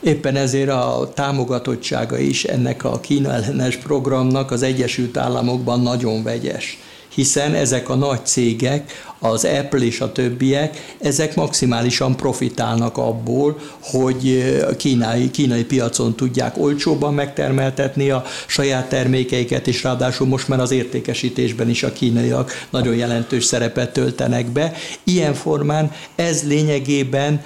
[0.00, 6.78] Éppen ezért a támogatottsága is ennek a Kína ellenes programnak az Egyesült Államokban nagyon vegyes
[7.18, 14.54] hiszen ezek a nagy cégek, az Apple és a többiek, ezek maximálisan profitálnak abból, hogy
[14.70, 20.70] a kínai, kínai piacon tudják olcsóban megtermeltetni a saját termékeiket, és ráadásul most már az
[20.70, 24.72] értékesítésben is a kínaiak nagyon jelentős szerepet töltenek be.
[25.04, 27.44] Ilyen formán ez lényegében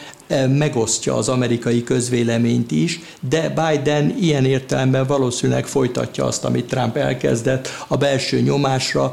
[0.49, 7.69] megosztja az amerikai közvéleményt is, de Biden ilyen értelemben valószínűleg folytatja azt, amit Trump elkezdett
[7.89, 9.13] a belső nyomásra.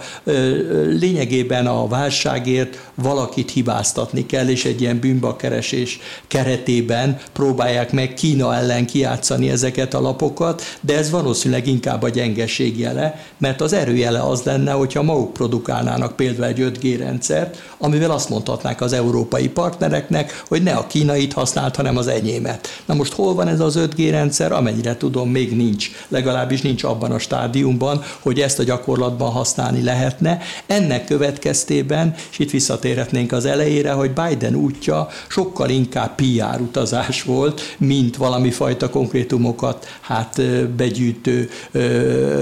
[1.00, 8.86] Lényegében a válságért valakit hibáztatni kell, és egy ilyen bűnbakkeresés keretében próbálják meg Kína ellen
[8.86, 14.44] kiátszani ezeket a lapokat, de ez valószínűleg inkább a gyengeség jele, mert az erőjele az
[14.44, 20.64] lenne, hogyha maguk produkálnának például egy 5G rendszert, amivel azt mondhatnák az európai partnereknek, hogy
[20.64, 22.68] ne a Kína kínait használt, hanem az enyémet.
[22.86, 24.52] Na most hol van ez az 5G rendszer?
[24.52, 25.92] Amennyire tudom, még nincs.
[26.08, 30.40] Legalábbis nincs abban a stádiumban, hogy ezt a gyakorlatban használni lehetne.
[30.66, 37.62] Ennek következtében, és itt visszatérhetnénk az elejére, hogy Biden útja sokkal inkább PR utazás volt,
[37.78, 40.42] mint valami fajta konkrétumokat hát
[40.76, 41.50] begyűjtő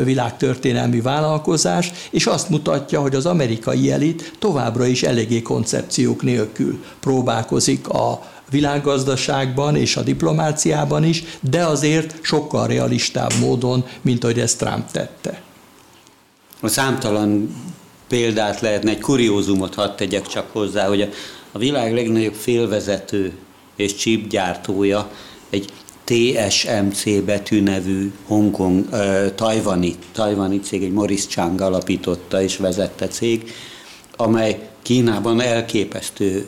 [0.03, 7.89] világtörténelmi vállalkozás, és azt mutatja, hogy az amerikai elit továbbra is eléggé koncepciók nélkül próbálkozik
[7.89, 14.91] a világgazdaságban és a diplomáciában is, de azért sokkal realistább módon, mint ahogy ezt Trump
[14.91, 15.41] tette.
[16.62, 17.56] A számtalan
[18.08, 21.02] példát lehetne, egy kuriózumot hadd tegyek csak hozzá, hogy
[21.52, 23.34] a, világ legnagyobb félvezető
[23.76, 25.12] és csípgyártója
[25.50, 25.72] egy
[26.04, 33.52] TSMC betű nevű Hongkong, uh, tajvani, tajvani cég, egy Morris Chang alapította és vezette cég,
[34.16, 36.48] amely Kínában elképesztő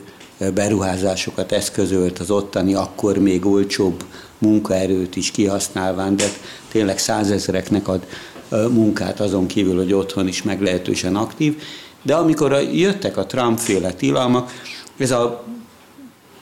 [0.54, 4.04] beruházásokat eszközölt az ottani, akkor még olcsóbb
[4.38, 6.24] munkaerőt is kihasználván, de
[6.68, 8.06] tényleg százezreknek ad
[8.50, 11.62] munkát azon kívül, hogy otthon is meglehetősen aktív.
[12.02, 14.50] De amikor jöttek a Trump-féle tilalmak,
[14.96, 15.44] ez a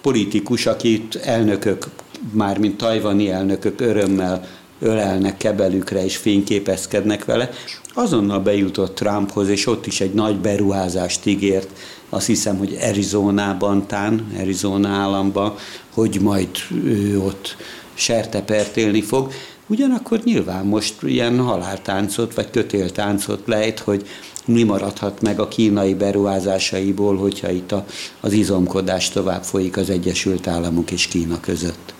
[0.01, 1.87] politikus, akit elnökök,
[2.33, 4.47] mármint tajvani elnökök örömmel
[4.79, 7.51] ölelnek kebelükre és fényképezkednek vele,
[7.95, 11.69] azonnal bejutott Trumphoz, és ott is egy nagy beruházást ígért,
[12.09, 15.55] azt hiszem, hogy Arizonában tán, Arizona államban,
[15.95, 16.49] hogy majd
[16.85, 17.57] ő ott
[17.95, 19.33] sertepert élni fog.
[19.67, 24.09] Ugyanakkor nyilván most ilyen haláltáncot vagy kötéltáncot lejt, hogy
[24.45, 27.85] mi maradhat meg a kínai beruházásaiból, hogyha itt a,
[28.21, 31.95] az izomkodás tovább folyik az Egyesült Államok és Kína között.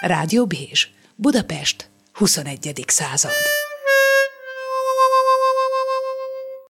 [0.00, 2.84] Rádió Bézs, Budapest, 21.
[2.86, 3.30] század.